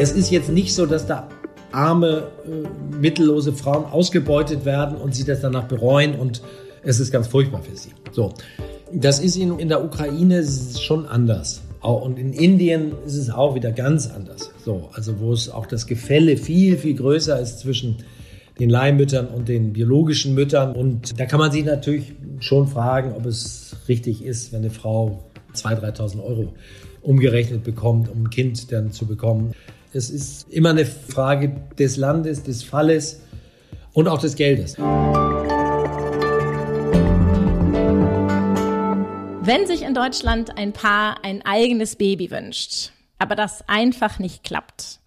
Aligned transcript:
Es 0.00 0.12
ist 0.12 0.30
jetzt 0.30 0.48
nicht 0.48 0.72
so, 0.72 0.86
dass 0.86 1.08
da 1.08 1.28
arme, 1.72 2.28
äh, 2.46 2.96
mittellose 2.96 3.52
Frauen 3.52 3.84
ausgebeutet 3.84 4.64
werden 4.64 4.96
und 4.96 5.12
sie 5.12 5.24
das 5.24 5.40
danach 5.40 5.64
bereuen 5.64 6.14
und 6.14 6.40
es 6.84 7.00
ist 7.00 7.10
ganz 7.10 7.26
furchtbar 7.26 7.62
für 7.64 7.76
sie. 7.76 7.90
So. 8.12 8.32
Das 8.92 9.18
ist 9.18 9.36
in, 9.36 9.58
in 9.58 9.68
der 9.68 9.84
Ukraine 9.84 10.44
schon 10.80 11.04
anders. 11.06 11.62
Und 11.82 12.16
in 12.16 12.32
Indien 12.32 12.92
ist 13.06 13.16
es 13.16 13.28
auch 13.28 13.56
wieder 13.56 13.72
ganz 13.72 14.08
anders. 14.08 14.52
So, 14.64 14.88
also 14.92 15.18
wo 15.18 15.32
es 15.32 15.50
auch 15.50 15.66
das 15.66 15.88
Gefälle 15.88 16.36
viel, 16.36 16.78
viel 16.78 16.94
größer 16.94 17.40
ist 17.40 17.58
zwischen 17.58 17.96
den 18.60 18.70
Leihmüttern 18.70 19.26
und 19.26 19.48
den 19.48 19.72
biologischen 19.72 20.32
Müttern. 20.32 20.76
Und 20.76 21.18
da 21.18 21.26
kann 21.26 21.40
man 21.40 21.50
sich 21.50 21.64
natürlich 21.64 22.14
schon 22.38 22.68
fragen, 22.68 23.14
ob 23.14 23.26
es 23.26 23.76
richtig 23.88 24.24
ist, 24.24 24.52
wenn 24.52 24.60
eine 24.60 24.70
Frau 24.70 25.24
2.000, 25.54 25.96
3.000 25.96 26.22
Euro 26.22 26.54
umgerechnet 27.02 27.64
bekommt, 27.64 28.08
um 28.08 28.24
ein 28.24 28.30
Kind 28.30 28.70
dann 28.70 28.92
zu 28.92 29.04
bekommen. 29.06 29.54
Es 29.94 30.10
ist 30.10 30.52
immer 30.52 30.70
eine 30.70 30.84
Frage 30.84 31.48
des 31.78 31.96
Landes, 31.96 32.42
des 32.42 32.62
Falles 32.62 33.22
und 33.94 34.06
auch 34.06 34.20
des 34.20 34.36
Geldes. 34.36 34.76
Wenn 39.40 39.66
sich 39.66 39.80
in 39.80 39.94
Deutschland 39.94 40.58
ein 40.58 40.74
Paar 40.74 41.24
ein 41.24 41.40
eigenes 41.46 41.96
Baby 41.96 42.30
wünscht, 42.30 42.90
aber 43.18 43.34
das 43.34 43.66
einfach 43.66 44.18
nicht 44.18 44.44
klappt, 44.44 44.98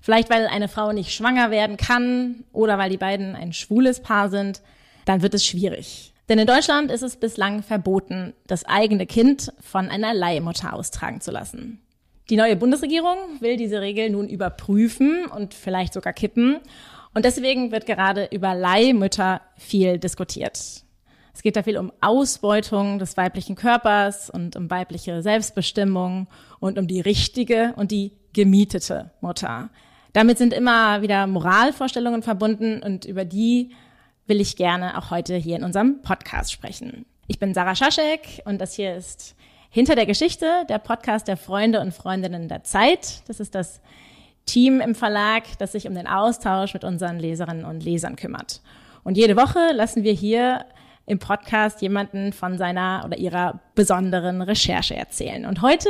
vielleicht 0.00 0.30
weil 0.30 0.46
eine 0.46 0.68
Frau 0.68 0.92
nicht 0.92 1.12
schwanger 1.12 1.50
werden 1.50 1.76
kann 1.76 2.44
oder 2.52 2.78
weil 2.78 2.88
die 2.88 2.96
beiden 2.96 3.36
ein 3.36 3.52
schwules 3.52 4.00
Paar 4.00 4.30
sind, 4.30 4.62
dann 5.04 5.20
wird 5.20 5.34
es 5.34 5.44
schwierig. 5.44 6.14
Denn 6.30 6.38
in 6.38 6.46
Deutschland 6.46 6.90
ist 6.90 7.02
es 7.02 7.16
bislang 7.16 7.62
verboten, 7.62 8.32
das 8.46 8.64
eigene 8.64 9.04
Kind 9.04 9.52
von 9.60 9.90
einer 9.90 10.14
Leihmutter 10.14 10.72
austragen 10.72 11.20
zu 11.20 11.30
lassen. 11.30 11.82
Die 12.30 12.36
neue 12.36 12.54
Bundesregierung 12.54 13.16
will 13.40 13.56
diese 13.56 13.80
Regel 13.80 14.08
nun 14.08 14.28
überprüfen 14.28 15.26
und 15.26 15.52
vielleicht 15.52 15.92
sogar 15.92 16.12
kippen. 16.12 16.60
Und 17.12 17.24
deswegen 17.24 17.72
wird 17.72 17.86
gerade 17.86 18.28
über 18.30 18.54
Leihmütter 18.54 19.40
viel 19.56 19.98
diskutiert. 19.98 20.84
Es 21.34 21.42
geht 21.42 21.56
da 21.56 21.64
viel 21.64 21.76
um 21.76 21.92
Ausbeutung 22.00 23.00
des 23.00 23.16
weiblichen 23.16 23.56
Körpers 23.56 24.30
und 24.30 24.54
um 24.54 24.70
weibliche 24.70 25.22
Selbstbestimmung 25.22 26.28
und 26.60 26.78
um 26.78 26.86
die 26.86 27.00
richtige 27.00 27.74
und 27.76 27.90
die 27.90 28.12
gemietete 28.32 29.10
Mutter. 29.20 29.70
Damit 30.12 30.38
sind 30.38 30.52
immer 30.52 31.02
wieder 31.02 31.26
Moralvorstellungen 31.26 32.22
verbunden 32.22 32.80
und 32.80 33.06
über 33.06 33.24
die 33.24 33.72
will 34.28 34.40
ich 34.40 34.56
gerne 34.56 34.96
auch 34.98 35.10
heute 35.10 35.34
hier 35.34 35.56
in 35.56 35.64
unserem 35.64 36.02
Podcast 36.02 36.52
sprechen. 36.52 37.06
Ich 37.26 37.40
bin 37.40 37.54
Sarah 37.54 37.74
Schaschek 37.74 38.42
und 38.44 38.60
das 38.60 38.74
hier 38.74 38.94
ist 38.94 39.34
Hinter 39.72 39.94
der 39.94 40.04
Geschichte, 40.04 40.64
der 40.68 40.80
Podcast 40.80 41.28
der 41.28 41.36
Freunde 41.36 41.80
und 41.80 41.94
Freundinnen 41.94 42.48
der 42.48 42.64
Zeit. 42.64 43.22
Das 43.28 43.38
ist 43.38 43.54
das 43.54 43.80
Team 44.44 44.80
im 44.80 44.96
Verlag, 44.96 45.44
das 45.60 45.70
sich 45.70 45.86
um 45.86 45.94
den 45.94 46.08
Austausch 46.08 46.74
mit 46.74 46.82
unseren 46.82 47.20
Leserinnen 47.20 47.64
und 47.64 47.84
Lesern 47.84 48.16
kümmert. 48.16 48.62
Und 49.04 49.16
jede 49.16 49.36
Woche 49.36 49.70
lassen 49.72 50.02
wir 50.02 50.12
hier 50.12 50.64
im 51.06 51.20
Podcast 51.20 51.82
jemanden 51.82 52.32
von 52.32 52.58
seiner 52.58 53.04
oder 53.06 53.16
ihrer 53.16 53.60
besonderen 53.76 54.42
Recherche 54.42 54.96
erzählen. 54.96 55.46
Und 55.46 55.62
heute 55.62 55.88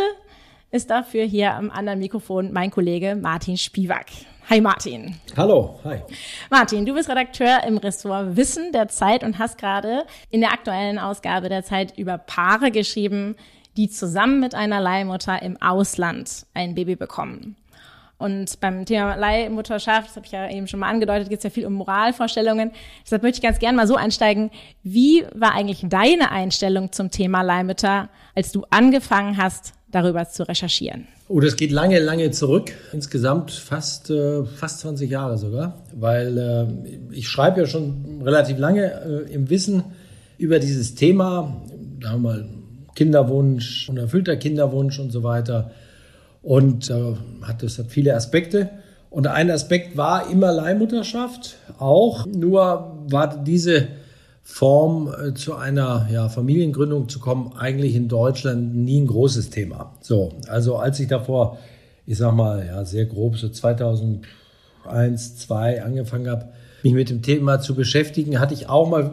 ist 0.71 0.91
dafür 0.91 1.25
hier 1.25 1.55
am 1.55 1.71
anderen 1.71 2.01
Mikrofon 2.01 2.53
mein 2.53 2.71
Kollege 2.71 3.17
Martin 3.17 3.57
Spiewak. 3.57 4.09
Hi 4.51 4.61
Martin. 4.61 5.17
Hallo, 5.39 5.81
hi. 5.85 6.01
Martin, 6.51 6.85
du 6.85 6.93
bist 6.93 7.09
Redakteur 7.09 7.65
im 7.67 7.79
Ressort 7.79 8.37
Wissen 8.37 8.73
der 8.73 8.89
Zeit 8.89 9.25
und 9.25 9.39
hast 9.39 9.57
gerade 9.57 10.05
in 10.29 10.43
der 10.43 10.53
aktuellen 10.53 10.99
Ausgabe 10.99 11.49
der 11.49 11.65
Zeit 11.65 11.97
über 11.97 12.19
Paare 12.19 12.71
geschrieben, 12.71 13.37
die 13.81 13.89
zusammen 13.89 14.41
mit 14.41 14.55
einer 14.55 14.79
Leihmutter 14.79 15.41
im 15.41 15.57
Ausland 15.63 16.45
ein 16.53 16.75
Baby 16.75 16.97
bekommen. 16.97 17.57
Und 18.19 18.61
beim 18.61 18.85
Thema 18.85 19.15
Leihmutterschaft, 19.15 20.09
das 20.09 20.17
habe 20.17 20.27
ich 20.27 20.33
ja 20.33 20.51
eben 20.51 20.69
schon 20.69 20.81
mal 20.81 20.91
angedeutet, 20.91 21.31
geht 21.31 21.39
es 21.39 21.45
ja 21.45 21.49
viel 21.49 21.65
um 21.65 21.73
Moralvorstellungen. 21.73 22.73
Deshalb 23.03 23.23
möchte 23.23 23.39
ich 23.39 23.43
ganz 23.43 23.59
gerne 23.59 23.79
mal 23.79 23.87
so 23.87 23.97
einsteigen. 23.97 24.51
Wie 24.83 25.25
war 25.35 25.55
eigentlich 25.55 25.83
deine 25.89 26.31
Einstellung 26.31 26.93
zum 26.93 27.11
Thema 27.11 27.41
Leihmütter, 27.41 28.11
als 28.35 28.53
du 28.53 28.67
angefangen 28.69 29.39
hast, 29.39 29.73
darüber 29.91 30.29
zu 30.29 30.47
recherchieren? 30.47 31.09
Oh, 31.29 31.41
das 31.41 31.57
geht 31.57 31.73
lange, 31.73 32.01
lange 32.01 32.31
zurück. 32.33 32.73
Insgesamt 32.93 33.51
fast, 33.51 34.11
äh, 34.11 34.45
fast 34.45 34.81
20 34.81 35.11
Jahre 35.11 35.39
sogar. 35.39 35.83
Weil 35.95 36.37
äh, 36.37 37.15
ich 37.15 37.31
schreibe 37.31 37.61
ja 37.61 37.67
schon 37.67 38.21
relativ 38.23 38.59
lange 38.59 39.25
äh, 39.27 39.33
im 39.33 39.49
Wissen 39.49 39.85
über 40.37 40.59
dieses 40.59 40.95
Thema, 40.95 41.57
sagen 42.03 42.23
wir 42.23 42.31
mal, 42.31 42.60
Kinderwunsch, 42.95 43.89
unerfüllter 43.89 44.37
Kinderwunsch 44.37 44.99
und 44.99 45.11
so 45.11 45.23
weiter. 45.23 45.71
Und 46.43 46.91
äh, 46.91 47.15
hat, 47.43 47.63
das 47.63 47.79
hat 47.79 47.87
viele 47.89 48.15
Aspekte. 48.15 48.71
Und 49.11 49.27
ein 49.27 49.51
Aspekt 49.51 49.97
war 49.97 50.31
immer 50.31 50.53
Leihmutterschaft 50.53 51.57
auch. 51.79 52.27
Nur 52.27 52.97
war 53.09 53.43
diese 53.43 53.89
Form 54.43 55.13
äh, 55.13 55.35
zu 55.35 55.55
einer 55.55 56.09
ja, 56.13 56.29
Familiengründung 56.29 57.09
zu 57.09 57.21
kommen 57.21 57.53
eigentlich 57.59 57.95
in 57.95 58.09
Deutschland 58.09 58.75
nie 58.75 59.01
ein 59.01 59.07
großes 59.07 59.51
Thema. 59.51 59.95
So, 60.01 60.33
also 60.49 60.77
als 60.77 60.99
ich 61.01 61.09
davor, 61.09 61.59
ich 62.07 62.19
sag 62.19 62.35
mal, 62.35 62.67
ja, 62.67 62.85
sehr 62.85 63.07
grob 63.07 63.37
so 63.37 63.49
2001, 63.49 64.23
2002 64.85 65.85
angefangen 65.85 66.29
habe, 66.29 66.49
mich 66.83 66.95
mit 66.95 67.11
dem 67.11 67.23
Thema 67.23 67.61
zu 67.61 67.75
beschäftigen, 67.75 68.41
hatte 68.41 68.55
ich 68.55 68.69
auch 68.69 68.89
mal, 68.89 69.13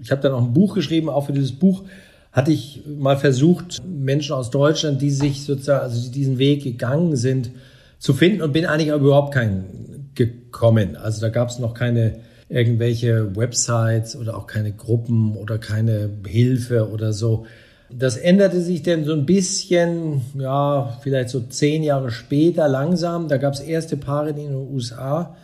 ich 0.00 0.10
habe 0.10 0.22
dann 0.22 0.32
auch 0.32 0.42
ein 0.42 0.52
Buch 0.52 0.74
geschrieben, 0.74 1.08
auch 1.08 1.26
für 1.26 1.32
dieses 1.32 1.52
Buch 1.52 1.84
hatte 2.32 2.50
ich 2.50 2.82
mal 2.86 3.16
versucht, 3.16 3.82
Menschen 3.86 4.34
aus 4.34 4.50
Deutschland, 4.50 5.02
die 5.02 5.10
sich 5.10 5.44
sozusagen, 5.44 5.82
also 5.82 6.02
die 6.02 6.10
diesen 6.10 6.38
Weg 6.38 6.64
gegangen 6.64 7.14
sind, 7.16 7.50
zu 7.98 8.14
finden 8.14 8.42
und 8.42 8.52
bin 8.52 8.66
eigentlich 8.66 8.90
aber 8.90 9.04
überhaupt 9.04 9.34
keinen 9.34 10.10
gekommen. 10.14 10.96
Also 10.96 11.20
da 11.20 11.28
gab 11.28 11.50
es 11.50 11.58
noch 11.58 11.74
keine 11.74 12.20
irgendwelche 12.48 13.34
Websites 13.36 14.16
oder 14.16 14.36
auch 14.36 14.46
keine 14.46 14.72
Gruppen 14.72 15.36
oder 15.36 15.58
keine 15.58 16.10
Hilfe 16.26 16.90
oder 16.90 17.12
so. 17.12 17.46
Das 17.90 18.16
änderte 18.16 18.60
sich 18.60 18.82
denn 18.82 19.04
so 19.04 19.12
ein 19.12 19.26
bisschen, 19.26 20.22
ja, 20.38 20.98
vielleicht 21.02 21.28
so 21.28 21.40
zehn 21.40 21.82
Jahre 21.82 22.10
später 22.10 22.68
langsam. 22.68 23.28
Da 23.28 23.36
gab 23.36 23.54
es 23.54 23.60
erste 23.60 23.96
Paare 23.96 24.30
in 24.30 24.36
den 24.36 24.54
USA, 24.54 25.36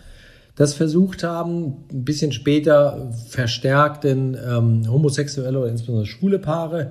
das 0.59 0.75
versucht 0.75 1.23
haben, 1.23 1.85
ein 1.93 2.05
bisschen 2.05 2.33
später 2.33 3.13
verstärkt 3.29 4.05
in 4.05 4.35
ähm, 4.35 4.91
homosexuelle 4.91 5.57
oder 5.57 5.69
insbesondere 5.69 6.07
schwule 6.07 6.41
Paare. 6.41 6.91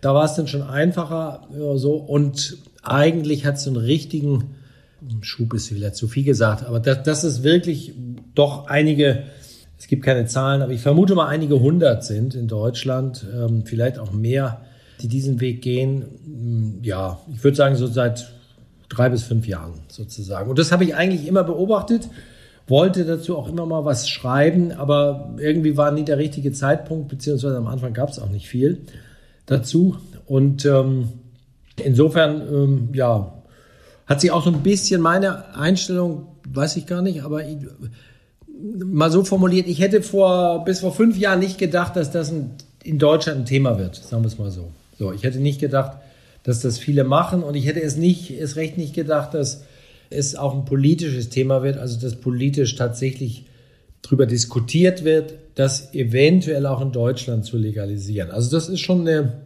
Da 0.00 0.14
war 0.14 0.24
es 0.24 0.34
dann 0.34 0.46
schon 0.46 0.62
einfacher 0.62 1.48
ja, 1.52 1.76
so 1.76 1.94
und 1.94 2.58
eigentlich 2.84 3.44
hat 3.44 3.56
es 3.56 3.66
einen 3.66 3.76
richtigen 3.76 4.54
Schub 5.22 5.54
ist 5.54 5.68
vielleicht 5.68 5.96
zu 5.96 6.06
viel 6.06 6.22
gesagt, 6.22 6.64
aber 6.64 6.78
das, 6.78 7.02
das 7.02 7.24
ist 7.24 7.42
wirklich 7.42 7.94
doch 8.36 8.68
einige, 8.68 9.24
es 9.76 9.88
gibt 9.88 10.04
keine 10.04 10.26
Zahlen, 10.26 10.62
aber 10.62 10.72
ich 10.72 10.80
vermute 10.80 11.16
mal 11.16 11.26
einige 11.26 11.58
hundert 11.58 12.04
sind 12.04 12.36
in 12.36 12.46
Deutschland, 12.46 13.26
ähm, 13.34 13.64
vielleicht 13.64 13.98
auch 13.98 14.12
mehr, 14.12 14.60
die 15.00 15.08
diesen 15.08 15.40
Weg 15.40 15.62
gehen. 15.62 16.78
Ja, 16.82 17.18
ich 17.32 17.42
würde 17.42 17.56
sagen 17.56 17.74
so 17.74 17.88
seit 17.88 18.30
drei 18.88 19.08
bis 19.08 19.24
fünf 19.24 19.48
Jahren 19.48 19.80
sozusagen. 19.88 20.48
Und 20.48 20.60
das 20.60 20.70
habe 20.70 20.84
ich 20.84 20.94
eigentlich 20.94 21.26
immer 21.26 21.42
beobachtet 21.42 22.08
wollte 22.70 23.04
dazu 23.04 23.36
auch 23.36 23.48
immer 23.48 23.66
mal 23.66 23.84
was 23.84 24.08
schreiben, 24.08 24.72
aber 24.72 25.34
irgendwie 25.38 25.76
war 25.76 25.90
nie 25.90 26.04
der 26.04 26.18
richtige 26.18 26.52
Zeitpunkt, 26.52 27.08
beziehungsweise 27.08 27.56
am 27.56 27.66
Anfang 27.66 27.92
gab 27.92 28.08
es 28.08 28.18
auch 28.18 28.30
nicht 28.30 28.48
viel 28.48 28.78
dazu. 29.46 29.96
Und 30.26 30.64
ähm, 30.64 31.08
insofern, 31.76 32.40
ähm, 32.40 32.88
ja, 32.92 33.34
hat 34.06 34.20
sich 34.20 34.30
auch 34.30 34.44
so 34.44 34.50
ein 34.50 34.62
bisschen 34.62 35.00
meine 35.00 35.54
Einstellung, 35.54 36.28
weiß 36.48 36.76
ich 36.76 36.86
gar 36.86 37.02
nicht, 37.02 37.22
aber 37.22 37.42
mal 38.84 39.10
so 39.10 39.24
formuliert, 39.24 39.66
ich 39.66 39.80
hätte 39.80 40.02
vor 40.02 40.64
bis 40.64 40.80
vor 40.80 40.92
fünf 40.92 41.18
Jahren 41.18 41.40
nicht 41.40 41.58
gedacht, 41.58 41.96
dass 41.96 42.10
das 42.10 42.30
ein, 42.30 42.52
in 42.82 42.98
Deutschland 42.98 43.40
ein 43.40 43.46
Thema 43.46 43.78
wird, 43.78 43.96
sagen 43.96 44.22
wir 44.22 44.28
es 44.28 44.38
mal 44.38 44.50
so. 44.50 44.70
So, 44.98 45.12
ich 45.12 45.22
hätte 45.22 45.38
nicht 45.38 45.60
gedacht, 45.60 45.98
dass 46.42 46.60
das 46.60 46.78
viele 46.78 47.04
machen 47.04 47.42
und 47.42 47.54
ich 47.54 47.66
hätte 47.66 47.82
es 47.82 47.96
nicht, 47.96 48.30
es 48.30 48.56
recht 48.56 48.78
nicht 48.78 48.94
gedacht, 48.94 49.34
dass 49.34 49.64
es 50.10 50.34
auch 50.34 50.54
ein 50.54 50.64
politisches 50.64 51.28
Thema 51.28 51.62
wird, 51.62 51.78
also 51.78 51.98
dass 51.98 52.20
politisch 52.20 52.74
tatsächlich 52.76 53.46
darüber 54.02 54.26
diskutiert 54.26 55.04
wird, 55.04 55.34
das 55.54 55.94
eventuell 55.94 56.66
auch 56.66 56.80
in 56.80 56.92
Deutschland 56.92 57.44
zu 57.44 57.56
legalisieren. 57.56 58.30
Also 58.30 58.50
das 58.50 58.68
ist 58.68 58.80
schon 58.80 59.06
eine 59.06 59.42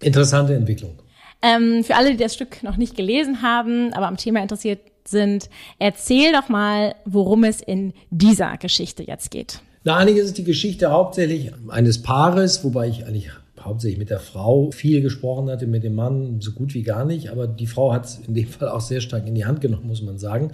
interessante 0.00 0.54
Entwicklung. 0.54 0.98
Ähm, 1.40 1.84
für 1.84 1.94
alle, 1.94 2.10
die 2.10 2.16
das 2.16 2.34
Stück 2.34 2.62
noch 2.62 2.76
nicht 2.76 2.96
gelesen 2.96 3.42
haben, 3.42 3.92
aber 3.92 4.08
am 4.08 4.16
Thema 4.16 4.42
interessiert 4.42 4.80
sind, 5.04 5.48
erzähl 5.78 6.32
doch 6.32 6.48
mal, 6.48 6.94
worum 7.04 7.44
es 7.44 7.60
in 7.60 7.94
dieser 8.10 8.56
Geschichte 8.56 9.04
jetzt 9.04 9.30
geht. 9.30 9.60
Na, 9.84 9.96
eigentlich 9.96 10.18
ist 10.18 10.26
es 10.26 10.34
die 10.34 10.44
Geschichte 10.44 10.90
hauptsächlich 10.90 11.52
eines 11.68 12.02
Paares, 12.02 12.64
wobei 12.64 12.88
ich 12.88 13.06
eigentlich 13.06 13.30
hauptsächlich 13.68 13.98
mit 13.98 14.10
der 14.10 14.20
Frau 14.20 14.70
viel 14.70 15.00
gesprochen 15.00 15.48
hatte, 15.50 15.66
mit 15.66 15.84
dem 15.84 15.94
Mann 15.94 16.40
so 16.40 16.52
gut 16.52 16.74
wie 16.74 16.82
gar 16.82 17.04
nicht. 17.04 17.30
Aber 17.30 17.46
die 17.46 17.66
Frau 17.66 17.92
hat 17.92 18.06
es 18.06 18.20
in 18.26 18.34
dem 18.34 18.46
Fall 18.48 18.68
auch 18.68 18.80
sehr 18.80 19.00
stark 19.00 19.26
in 19.26 19.34
die 19.34 19.44
Hand 19.44 19.60
genommen, 19.60 19.86
muss 19.86 20.02
man 20.02 20.18
sagen. 20.18 20.52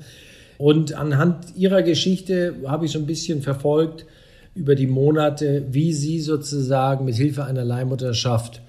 Und 0.59 0.93
anhand 0.95 1.57
ihrer 1.57 1.83
Geschichte 1.83 2.55
habe 2.67 2.87
ich 2.87 2.93
so 2.93 2.99
ein 2.99 3.07
bisschen 3.07 3.43
verfolgt 3.43 4.07
über 4.55 4.75
die 4.77 4.87
Monate, 4.87 5.65
wie 5.71 5.93
sie 5.93 6.21
sozusagen 6.21 7.05
mit 7.05 7.17
Hilfe 7.17 7.45
einer 7.45 7.65
Leihmutterschaft 7.65 8.61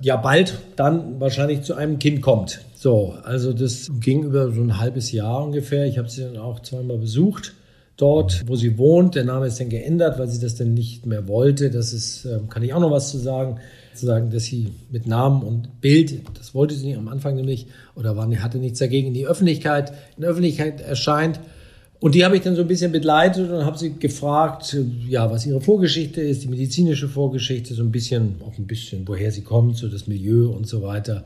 ja 0.00 0.16
bald 0.16 0.58
dann 0.76 1.20
wahrscheinlich 1.20 1.62
zu 1.62 1.74
einem 1.74 1.98
Kind 1.98 2.22
kommt. 2.22 2.60
So, 2.74 3.14
also 3.24 3.52
das 3.52 3.90
ging 4.00 4.24
über 4.24 4.50
so 4.52 4.60
ein 4.60 4.78
halbes 4.78 5.12
Jahr 5.12 5.44
ungefähr. 5.44 5.86
Ich 5.86 5.98
habe 5.98 6.08
sie 6.08 6.22
dann 6.22 6.36
auch 6.36 6.60
zweimal 6.60 6.98
besucht 6.98 7.54
dort, 7.96 8.44
wo 8.46 8.56
sie 8.56 8.78
wohnt. 8.78 9.14
Der 9.16 9.24
Name 9.24 9.46
ist 9.46 9.60
dann 9.60 9.68
geändert, 9.68 10.18
weil 10.18 10.28
sie 10.28 10.40
das 10.40 10.54
dann 10.54 10.74
nicht 10.74 11.04
mehr 11.04 11.28
wollte. 11.28 11.70
Das 11.70 11.92
ist, 11.92 12.24
ähm, 12.24 12.48
kann 12.48 12.62
ich 12.62 12.72
auch 12.72 12.80
noch 12.80 12.90
was 12.90 13.10
zu 13.10 13.18
sagen, 13.18 13.58
zu 13.98 14.06
sagen, 14.06 14.30
dass 14.30 14.44
sie 14.44 14.68
mit 14.90 15.06
Namen 15.06 15.42
und 15.42 15.80
Bild, 15.80 16.22
das 16.36 16.54
wollte 16.54 16.74
sie 16.74 16.86
nicht 16.86 16.96
am 16.96 17.08
Anfang 17.08 17.36
nämlich, 17.36 17.66
oder 17.94 18.16
war, 18.16 18.28
hatte 18.40 18.58
nichts 18.58 18.78
dagegen, 18.78 19.08
in 19.08 19.14
die 19.14 19.26
Öffentlichkeit, 19.26 19.92
in 20.16 20.22
der 20.22 20.30
Öffentlichkeit 20.30 20.80
erscheint. 20.80 21.40
Und 22.00 22.14
die 22.14 22.24
habe 22.24 22.36
ich 22.36 22.42
dann 22.42 22.54
so 22.54 22.62
ein 22.62 22.68
bisschen 22.68 22.92
begleitet 22.92 23.50
und 23.50 23.64
habe 23.64 23.76
sie 23.76 23.94
gefragt, 23.94 24.76
ja, 25.08 25.30
was 25.30 25.46
ihre 25.46 25.60
Vorgeschichte 25.60 26.20
ist, 26.20 26.44
die 26.44 26.48
medizinische 26.48 27.08
Vorgeschichte, 27.08 27.74
so 27.74 27.82
ein 27.82 27.90
bisschen, 27.90 28.36
auch 28.46 28.56
ein 28.56 28.66
bisschen, 28.66 29.06
woher 29.08 29.32
sie 29.32 29.42
kommt, 29.42 29.76
so 29.76 29.88
das 29.88 30.06
Milieu 30.06 30.48
und 30.48 30.68
so 30.68 30.82
weiter, 30.82 31.24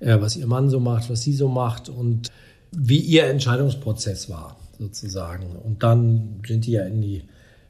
äh, 0.00 0.20
was 0.20 0.36
ihr 0.36 0.46
Mann 0.46 0.70
so 0.70 0.80
macht, 0.80 1.08
was 1.08 1.22
sie 1.22 1.32
so 1.32 1.48
macht 1.48 1.88
und 1.88 2.30
wie 2.72 2.98
ihr 2.98 3.24
Entscheidungsprozess 3.24 4.28
war, 4.28 4.56
sozusagen. 4.78 5.46
Und 5.64 5.84
dann 5.84 6.40
sind 6.46 6.66
die 6.66 6.72
ja 6.72 6.84
in 6.84 7.00
die 7.00 7.22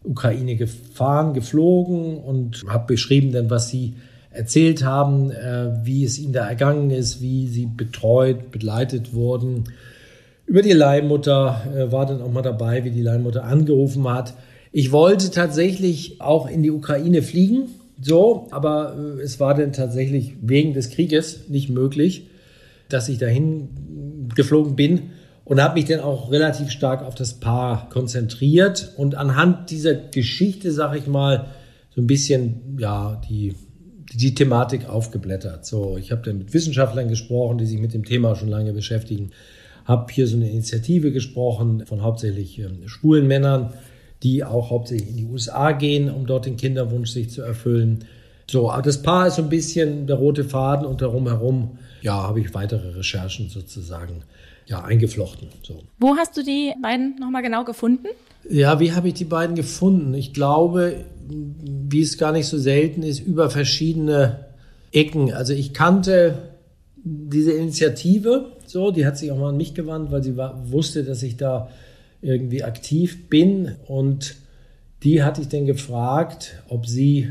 Ukraine 0.04 0.56
gefahren, 0.56 1.34
geflogen 1.34 2.18
und 2.18 2.64
habe 2.68 2.86
beschrieben 2.86 3.32
dann, 3.32 3.50
was 3.50 3.68
sie 3.68 3.94
erzählt 4.38 4.85
haben, 4.85 5.31
äh, 5.31 5.85
wie 5.85 6.05
es 6.05 6.19
ihnen 6.19 6.32
da 6.32 6.49
ergangen 6.49 6.90
ist, 6.90 7.20
wie 7.20 7.49
sie 7.49 7.67
betreut, 7.67 8.50
begleitet 8.50 9.12
wurden 9.12 9.64
über 10.49 10.62
die 10.62 10.73
Leihmutter, 10.73 11.61
äh, 11.76 11.93
war 11.93 12.06
dann 12.06 12.23
auch 12.23 12.32
mal 12.32 12.43
dabei, 12.43 12.82
wie 12.82 12.90
die 12.90 13.02
Leihmutter 13.02 13.44
angerufen 13.44 14.08
hat. 14.08 14.32
Ich 14.73 14.93
wollte 14.93 15.31
tatsächlich 15.31 16.20
auch 16.20 16.49
in 16.49 16.62
die 16.62 16.70
Ukraine 16.70 17.20
fliegen, 17.20 17.69
so, 18.00 18.49
aber 18.50 18.96
äh, 18.96 19.20
es 19.20 19.38
war 19.40 19.55
dann 19.55 19.73
tatsächlich 19.73 20.35
wegen 20.41 20.73
des 20.73 20.88
Krieges 20.88 21.49
nicht 21.49 21.69
möglich, 21.69 22.29
dass 22.88 23.11
ich 23.11 23.19
dahin 23.19 24.31
geflogen 24.34 24.75
bin 24.75 25.11
und 25.44 25.61
habe 25.61 25.75
mich 25.75 25.84
dann 25.84 26.00
auch 26.00 26.31
relativ 26.31 26.70
stark 26.70 27.05
auf 27.05 27.14
das 27.14 27.34
Paar 27.34 27.91
konzentriert 27.91 28.94
und 28.96 29.17
anhand 29.17 29.70
dieser 29.70 29.94
Geschichte, 29.94 30.73
sag 30.73 30.96
ich 30.96 31.06
mal, 31.06 31.49
so 31.94 32.00
ein 32.00 32.06
bisschen 32.06 32.79
ja 32.79 33.20
die 33.29 33.55
die 34.12 34.34
Thematik 34.34 34.88
aufgeblättert. 34.88 35.66
So, 35.66 35.96
ich 35.99 36.12
habe 36.12 36.22
dann 36.22 36.38
mit 36.38 36.55
Wissenschaftlern 36.55 37.08
gesprochen, 37.08 37.58
die 37.58 37.66
sich 37.66 37.78
mit 37.78 37.94
dem 37.94 38.05
Thema 38.05 38.37
schon 38.37 38.49
lange 38.49 38.72
beschäftigen 38.72 39.32
habe 39.88 40.12
hier 40.12 40.26
so 40.28 40.37
eine 40.37 40.49
Initiative 40.49 41.10
gesprochen 41.10 41.84
von 41.87 42.02
hauptsächlich 42.02 42.58
ähm, 42.58 42.87
schwulen 42.87 43.26
Männern, 43.26 43.72
die 44.22 44.44
auch 44.44 44.70
hauptsächlich 44.70 45.08
in 45.08 45.16
die 45.16 45.25
USA 45.25 45.72
gehen, 45.72 46.10
um 46.10 46.26
dort 46.26 46.44
den 46.44 46.58
Kinderwunsch 46.58 47.10
sich 47.10 47.31
zu 47.31 47.40
erfüllen. 47.40 48.05
So, 48.50 48.70
aber 48.70 48.82
das 48.82 49.02
Paar 49.02 49.26
ist 49.26 49.37
so 49.37 49.43
ein 49.43 49.49
bisschen 49.49 50.06
der 50.06 50.16
rote 50.16 50.44
Faden 50.44 50.87
und 50.87 51.00
darum 51.00 51.26
herum, 51.26 51.78
ja, 52.02 52.14
habe 52.14 52.40
ich 52.40 52.55
weitere 52.55 52.90
Recherchen 52.90 53.49
sozusagen 53.49 54.22
ja, 54.66 54.84
eingeflochten. 54.84 55.49
So. 55.62 55.82
Wo 55.99 56.16
hast 56.16 56.37
du 56.37 56.44
die 56.44 56.75
beiden 56.82 57.16
nochmal 57.19 57.43
genau 57.43 57.64
gefunden? 57.64 58.06
Ja, 58.49 58.81
wie 58.81 58.93
habe 58.93 59.08
ich 59.08 59.14
die 59.14 59.25
beiden 59.25 59.56
gefunden? 59.56 60.12
Ich 60.14 60.34
glaube, 60.34 61.05
wie 61.28 62.02
es 62.02 62.19
gar 62.19 62.32
nicht 62.32 62.46
so 62.46 62.58
selten 62.58 63.02
ist, 63.02 63.20
über 63.20 63.50
verschiedene 63.50 64.46
Ecken. 64.92 65.32
Also 65.32 65.52
ich 65.52 65.75
kannte 65.75 66.34
diese 67.04 67.52
Initiative, 67.52 68.52
so, 68.66 68.90
die 68.90 69.06
hat 69.06 69.16
sich 69.16 69.32
auch 69.32 69.38
mal 69.38 69.50
an 69.50 69.56
mich 69.56 69.75
gewandt, 69.75 70.10
weil 70.10 70.22
sie 70.22 70.36
war, 70.36 70.70
wusste, 70.70 71.04
dass 71.04 71.22
ich 71.22 71.36
da 71.36 71.69
irgendwie 72.20 72.64
aktiv 72.64 73.28
bin. 73.28 73.76
Und 73.86 74.36
die 75.02 75.22
hatte 75.22 75.40
ich 75.40 75.48
dann 75.48 75.66
gefragt, 75.66 76.62
ob 76.69 76.86
sie 76.86 77.31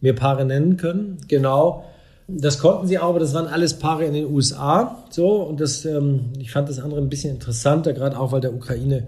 mir 0.00 0.14
Paare 0.14 0.44
nennen 0.44 0.76
können. 0.76 1.18
Genau. 1.28 1.84
Das 2.28 2.58
konnten 2.58 2.86
sie 2.86 2.98
auch, 2.98 3.10
aber 3.10 3.20
das 3.20 3.34
waren 3.34 3.46
alles 3.46 3.74
Paare 3.74 4.04
in 4.04 4.14
den 4.14 4.26
USA. 4.26 5.04
So, 5.10 5.42
und 5.42 5.60
das, 5.60 5.84
ähm, 5.84 6.32
ich 6.38 6.50
fand 6.50 6.68
das 6.68 6.78
andere 6.78 7.00
ein 7.00 7.08
bisschen 7.08 7.34
interessanter, 7.34 7.92
gerade 7.92 8.18
auch, 8.18 8.32
weil 8.32 8.40
der 8.40 8.54
Ukraine 8.54 9.06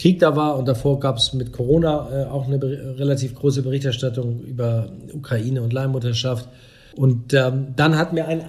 Krieg 0.00 0.18
da 0.18 0.34
war 0.34 0.56
und 0.56 0.66
davor 0.66 0.98
gab 0.98 1.18
es 1.18 1.34
mit 1.34 1.52
Corona 1.52 2.08
äh, 2.10 2.24
auch 2.24 2.46
eine 2.46 2.58
relativ 2.62 3.34
große 3.34 3.60
Berichterstattung 3.60 4.40
über 4.40 4.88
Ukraine 5.12 5.60
und 5.60 5.74
Leihmutterschaft. 5.74 6.48
Und 6.96 7.34
ähm, 7.34 7.74
dann 7.76 7.98
hat 7.98 8.14
mir 8.14 8.26
ein, 8.26 8.42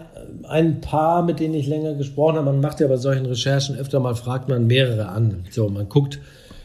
ein 0.47 0.79
Paar, 0.79 1.23
mit 1.23 1.41
denen 1.41 1.53
ich 1.53 1.67
länger 1.67 1.95
gesprochen 1.95 2.37
habe, 2.37 2.45
man 2.45 2.61
macht 2.61 2.79
ja 2.79 2.87
bei 2.87 2.95
solchen 2.95 3.25
Recherchen 3.25 3.75
öfter 3.75 3.99
mal, 3.99 4.15
fragt 4.15 4.47
man 4.47 4.65
mehrere 4.65 5.09
an. 5.09 5.43
So, 5.49 5.67
man 5.67 5.89
guckt 5.89 6.19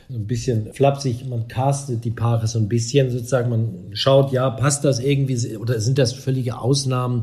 ein 0.08 0.28
bisschen 0.28 0.72
flapsig, 0.72 1.28
man 1.28 1.48
castet 1.48 2.04
die 2.04 2.12
Paare 2.12 2.46
so 2.46 2.60
ein 2.60 2.68
bisschen 2.68 3.10
sozusagen, 3.10 3.50
man 3.50 3.74
schaut, 3.92 4.30
ja, 4.30 4.48
passt 4.50 4.84
das 4.84 5.00
irgendwie 5.00 5.56
oder 5.56 5.80
sind 5.80 5.98
das 5.98 6.12
völlige 6.12 6.58
Ausnahmen, 6.58 7.22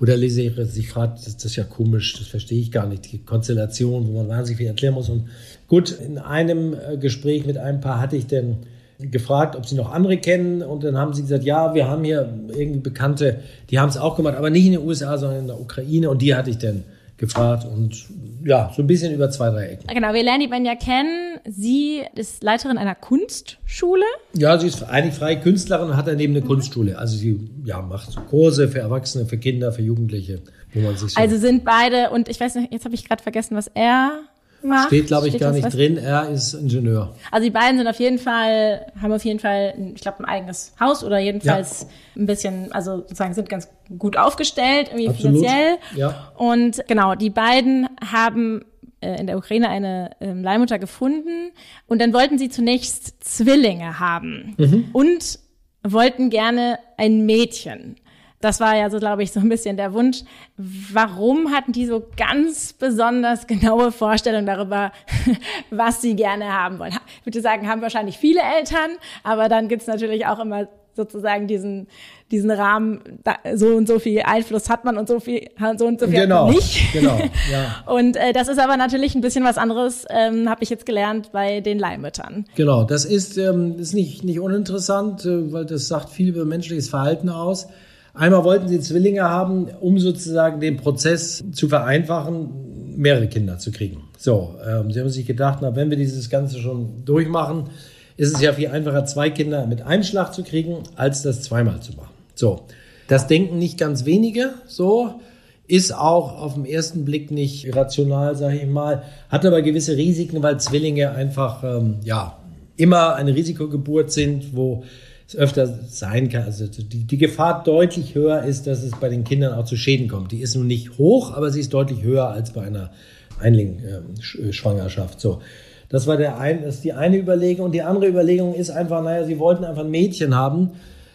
wo 0.00 0.06
der 0.06 0.16
Leser 0.16 0.64
sich 0.64 0.88
fragt, 0.88 1.26
das, 1.26 1.44
ist 1.44 1.56
ja 1.56 1.64
komisch, 1.64 2.14
das 2.18 2.26
verstehe 2.26 2.58
ich 2.58 2.72
gar 2.72 2.86
nicht, 2.86 3.12
die 3.12 3.18
Konstellation, 3.18 4.08
wo 4.08 4.16
man 4.16 4.28
wahnsinnig 4.28 4.56
viel 4.56 4.66
erklären 4.66 4.94
muss. 4.94 5.10
Und 5.10 5.28
gut, 5.68 5.90
in 5.90 6.16
einem 6.16 6.74
äh, 6.74 6.96
Gespräch 6.96 7.44
mit 7.44 7.58
einem 7.58 7.82
Paar 7.82 8.00
hatte 8.00 8.16
ich 8.16 8.26
denn 8.26 8.56
gefragt, 8.98 9.56
ob 9.56 9.66
sie 9.66 9.76
noch 9.76 9.92
andere 9.92 10.16
kennen 10.16 10.62
und 10.62 10.84
dann 10.84 10.96
haben 10.96 11.12
sie 11.12 11.22
gesagt, 11.22 11.44
ja, 11.44 11.74
wir 11.74 11.86
haben 11.86 12.04
hier 12.04 12.32
irgendwie 12.48 12.80
Bekannte, 12.80 13.40
die 13.70 13.78
haben 13.78 13.90
es 13.90 13.98
auch 13.98 14.16
gemacht, 14.16 14.36
aber 14.36 14.50
nicht 14.50 14.66
in 14.66 14.72
den 14.72 14.86
USA, 14.86 15.18
sondern 15.18 15.40
in 15.40 15.46
der 15.46 15.60
Ukraine 15.60 16.10
und 16.10 16.22
die 16.22 16.34
hatte 16.34 16.50
ich 16.50 16.58
dann 16.58 16.84
gefragt 17.20 17.66
und 17.66 18.06
ja, 18.42 18.72
so 18.74 18.82
ein 18.82 18.86
bisschen 18.86 19.12
über 19.12 19.30
zwei, 19.30 19.50
drei 19.50 19.66
Ecken. 19.66 19.86
Genau, 19.86 20.14
wir 20.14 20.22
lernen 20.22 20.40
die 20.40 20.46
beiden 20.48 20.64
ja 20.64 20.74
kennen. 20.74 21.38
Sie 21.46 22.02
ist 22.14 22.42
Leiterin 22.42 22.78
einer 22.78 22.94
Kunstschule. 22.94 24.06
Ja, 24.32 24.58
sie 24.58 24.66
ist 24.66 24.82
eigentlich 24.84 25.14
freie 25.14 25.38
Künstlerin 25.38 25.90
und 25.90 25.96
hat 25.98 26.06
daneben 26.06 26.32
eine 26.32 26.42
mhm. 26.42 26.48
Kunstschule. 26.48 26.98
Also 26.98 27.18
sie 27.18 27.50
ja, 27.62 27.82
macht 27.82 28.10
so 28.10 28.22
Kurse 28.22 28.68
für 28.68 28.78
Erwachsene, 28.78 29.26
für 29.26 29.36
Kinder, 29.36 29.70
für 29.70 29.82
Jugendliche, 29.82 30.40
wo 30.72 30.80
man 30.80 30.96
sich 30.96 31.12
so 31.12 31.20
Also 31.20 31.36
sind 31.36 31.62
beide, 31.62 32.08
und 32.08 32.30
ich 32.30 32.40
weiß 32.40 32.54
nicht, 32.54 32.72
jetzt 32.72 32.86
habe 32.86 32.94
ich 32.94 33.06
gerade 33.06 33.22
vergessen, 33.22 33.54
was 33.54 33.70
er 33.74 34.22
macht. 34.62 34.88
Steht, 34.88 35.06
glaube 35.06 35.26
ich, 35.26 35.34
Steht 35.34 35.42
gar 35.42 35.52
nicht 35.52 35.72
drin. 35.72 35.96
Er 35.96 36.28
ist 36.30 36.54
Ingenieur. 36.54 37.14
Also 37.30 37.44
die 37.44 37.50
beiden 37.50 37.78
sind 37.78 37.86
auf 37.86 37.98
jeden 37.98 38.18
Fall, 38.18 38.86
haben 39.00 39.12
auf 39.12 39.24
jeden 39.24 39.38
Fall, 39.38 39.74
ich 39.94 40.00
glaube, 40.00 40.20
ein 40.20 40.24
eigenes 40.26 40.74
Haus 40.78 41.04
oder 41.04 41.18
jedenfalls 41.18 41.82
ja. 41.82 42.22
ein 42.22 42.26
bisschen, 42.26 42.72
also 42.72 42.98
sozusagen 42.98 43.34
sind 43.34 43.48
ganz 43.48 43.68
gut 43.98 44.16
aufgestellt, 44.16 44.88
irgendwie 44.88 45.08
Absolut. 45.08 45.38
finanziell. 45.38 45.78
Ja. 45.96 46.32
Und 46.36 46.82
genau, 46.86 47.14
die 47.14 47.30
beiden 47.30 47.88
haben 48.04 48.64
äh, 49.00 49.18
in 49.20 49.26
der 49.26 49.38
Ukraine 49.38 49.68
eine 49.68 50.10
ähm, 50.20 50.42
Leihmutter 50.42 50.78
gefunden 50.78 51.52
und 51.86 52.00
dann 52.00 52.12
wollten 52.12 52.38
sie 52.38 52.50
zunächst 52.50 53.24
Zwillinge 53.24 53.98
haben 53.98 54.54
mhm. 54.58 54.88
und 54.92 55.38
wollten 55.82 56.28
gerne 56.30 56.78
ein 56.96 57.24
Mädchen. 57.24 57.96
Das 58.40 58.58
war 58.58 58.74
ja 58.74 58.88
so, 58.88 58.98
glaube 58.98 59.22
ich, 59.22 59.32
so 59.32 59.40
ein 59.40 59.50
bisschen 59.50 59.76
der 59.76 59.92
Wunsch. 59.92 60.22
Warum 60.56 61.52
hatten 61.52 61.72
die 61.72 61.86
so 61.86 62.02
ganz 62.16 62.72
besonders 62.72 63.46
genaue 63.46 63.92
Vorstellungen 63.92 64.46
darüber, 64.46 64.92
was 65.70 66.00
sie 66.00 66.16
gerne 66.16 66.52
haben 66.52 66.78
wollen? 66.78 66.92
Ich 67.20 67.26
würde 67.26 67.42
sagen, 67.42 67.68
haben 67.68 67.82
wahrscheinlich 67.82 68.16
viele 68.16 68.40
Eltern, 68.40 68.92
aber 69.24 69.48
dann 69.50 69.68
gibt's 69.68 69.86
natürlich 69.86 70.26
auch 70.26 70.38
immer 70.38 70.68
sozusagen 70.96 71.46
diesen 71.46 71.86
diesen 72.30 72.50
Rahmen 72.50 73.00
da, 73.24 73.36
so 73.54 73.68
und 73.68 73.88
so 73.88 73.98
viel 73.98 74.22
Einfluss 74.22 74.68
hat 74.68 74.84
man 74.84 74.96
und 74.98 75.08
so 75.08 75.18
viel 75.20 75.48
so 75.76 75.86
und 75.86 75.98
so 75.98 76.06
viel 76.06 76.20
genau, 76.20 76.40
hat 76.40 76.46
man 76.46 76.54
nicht. 76.54 76.92
Genau, 76.92 77.18
ja. 77.50 77.84
und 77.92 78.16
äh, 78.16 78.32
das 78.32 78.48
ist 78.48 78.58
aber 78.58 78.76
natürlich 78.76 79.14
ein 79.14 79.20
bisschen 79.20 79.44
was 79.44 79.58
anderes, 79.58 80.04
ähm, 80.10 80.48
habe 80.48 80.62
ich 80.62 80.70
jetzt 80.70 80.86
gelernt 80.86 81.32
bei 81.32 81.60
den 81.60 81.78
Leihmüttern. 81.78 82.46
Genau, 82.54 82.84
das 82.84 83.04
ist 83.04 83.36
ähm, 83.36 83.78
ist 83.78 83.94
nicht 83.94 84.24
nicht 84.24 84.40
uninteressant, 84.40 85.24
äh, 85.24 85.52
weil 85.52 85.66
das 85.66 85.88
sagt 85.88 86.10
viel 86.10 86.28
über 86.28 86.44
menschliches 86.44 86.88
Verhalten 86.88 87.28
aus. 87.28 87.68
Einmal 88.14 88.44
wollten 88.44 88.68
sie 88.68 88.80
Zwillinge 88.80 89.22
haben, 89.22 89.68
um 89.80 89.98
sozusagen 89.98 90.60
den 90.60 90.76
Prozess 90.76 91.44
zu 91.52 91.68
vereinfachen, 91.68 92.96
mehrere 92.96 93.28
Kinder 93.28 93.58
zu 93.58 93.70
kriegen. 93.70 94.08
So, 94.18 94.56
ähm, 94.66 94.90
sie 94.90 95.00
haben 95.00 95.08
sich 95.08 95.26
gedacht, 95.26 95.60
na, 95.62 95.74
wenn 95.76 95.90
wir 95.90 95.96
dieses 95.96 96.28
Ganze 96.28 96.58
schon 96.58 97.04
durchmachen, 97.04 97.70
ist 98.16 98.34
es 98.34 98.42
ja 98.42 98.52
viel 98.52 98.68
einfacher, 98.68 99.06
zwei 99.06 99.30
Kinder 99.30 99.66
mit 99.66 99.82
einem 99.82 100.02
Schlag 100.02 100.34
zu 100.34 100.42
kriegen, 100.42 100.82
als 100.96 101.22
das 101.22 101.42
zweimal 101.42 101.80
zu 101.80 101.92
machen. 101.94 102.10
So, 102.34 102.66
das 103.08 103.26
denken 103.26 103.58
nicht 103.58 103.78
ganz 103.78 104.04
wenige, 104.04 104.50
so 104.66 105.20
ist 105.66 105.94
auch 105.94 106.40
auf 106.40 106.54
den 106.54 106.66
ersten 106.66 107.04
Blick 107.04 107.30
nicht 107.30 107.74
rational, 107.74 108.36
sage 108.36 108.56
ich 108.56 108.66
mal, 108.66 109.04
hat 109.28 109.46
aber 109.46 109.62
gewisse 109.62 109.96
Risiken, 109.96 110.42
weil 110.42 110.58
Zwillinge 110.58 111.12
einfach 111.12 111.62
ähm, 111.62 111.96
ja 112.02 112.36
immer 112.76 113.14
eine 113.14 113.34
Risikogeburt 113.34 114.10
sind, 114.10 114.56
wo 114.56 114.82
es 115.30 115.36
öfter 115.36 115.68
sein 115.88 116.28
kann, 116.28 116.42
also 116.42 116.66
die, 116.66 117.04
die 117.04 117.18
Gefahr 117.18 117.62
deutlich 117.62 118.16
höher 118.16 118.42
ist, 118.42 118.66
dass 118.66 118.82
es 118.82 118.90
bei 118.98 119.08
den 119.08 119.22
Kindern 119.22 119.54
auch 119.54 119.64
zu 119.64 119.76
Schäden 119.76 120.08
kommt. 120.08 120.32
Die 120.32 120.40
ist 120.40 120.56
nun 120.56 120.66
nicht 120.66 120.98
hoch, 120.98 121.32
aber 121.34 121.50
sie 121.50 121.60
ist 121.60 121.72
deutlich 121.72 122.02
höher 122.02 122.28
als 122.28 122.52
bei 122.52 122.62
einer 122.62 122.90
Einling-Schwangerschaft. 123.38 125.14
Ähm, 125.14 125.20
so. 125.20 125.40
Das 125.88 126.08
war 126.08 126.16
der 126.16 126.38
ein, 126.38 126.62
das 126.64 126.76
ist 126.76 126.84
die 126.84 126.94
eine 126.94 127.16
Überlegung. 127.16 127.66
Und 127.66 127.72
die 127.72 127.82
andere 127.82 128.08
Überlegung 128.08 128.54
ist 128.54 128.70
einfach, 128.70 129.04
naja, 129.04 129.24
sie 129.24 129.38
wollten 129.38 129.64
einfach 129.64 129.84
ein 129.84 129.90
Mädchen 129.90 130.34
haben, 130.34 130.70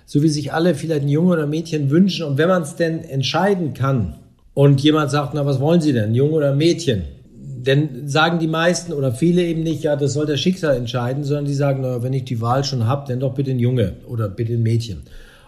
so 0.06 0.24
wie 0.24 0.30
sich 0.30 0.54
alle 0.54 0.76
vielleicht 0.76 1.02
ein 1.02 1.10
Junge 1.10 1.34
oder 1.34 1.44
ein 1.44 1.50
Mädchen 1.50 1.90
wünschen. 1.90 2.26
Und 2.26 2.38
wenn 2.38 2.48
man 2.48 2.62
es 2.62 2.78
denn 2.78 3.04
entscheiden 3.04 3.74
kann 3.74 4.16
und 4.54 4.80
jemand 4.82 5.12
sagt, 5.12 5.34
na, 5.34 5.46
was 5.46 5.60
wollen 5.60 5.82
Sie 5.82 5.92
denn, 5.92 6.16
Junge 6.16 6.36
oder 6.36 6.56
Mädchen? 6.56 7.04
Denn 7.66 8.08
sagen 8.08 8.40
die 8.40 8.48
meisten 8.48 8.94
oder 8.94 9.12
viele 9.12 9.44
eben 9.44 9.64
nicht, 9.64 9.84
ja, 9.84 9.96
das 9.96 10.14
soll 10.14 10.26
das 10.26 10.40
Schicksal 10.40 10.76
entscheiden, 10.76 11.24
sondern 11.24 11.46
die 11.46 11.54
sagen, 11.54 11.82
naja, 11.82 12.04
wenn 12.04 12.14
ich 12.14 12.26
die 12.26 12.42
Wahl 12.42 12.64
schon 12.64 12.86
habe, 12.86 13.08
dann 13.08 13.20
doch 13.20 13.34
bitte 13.34 13.52
ein 13.52 13.60
Junge 13.60 13.94
oder 14.08 14.30
bitte 14.30 14.54
ein 14.54 14.64
Mädchen. 14.64 15.04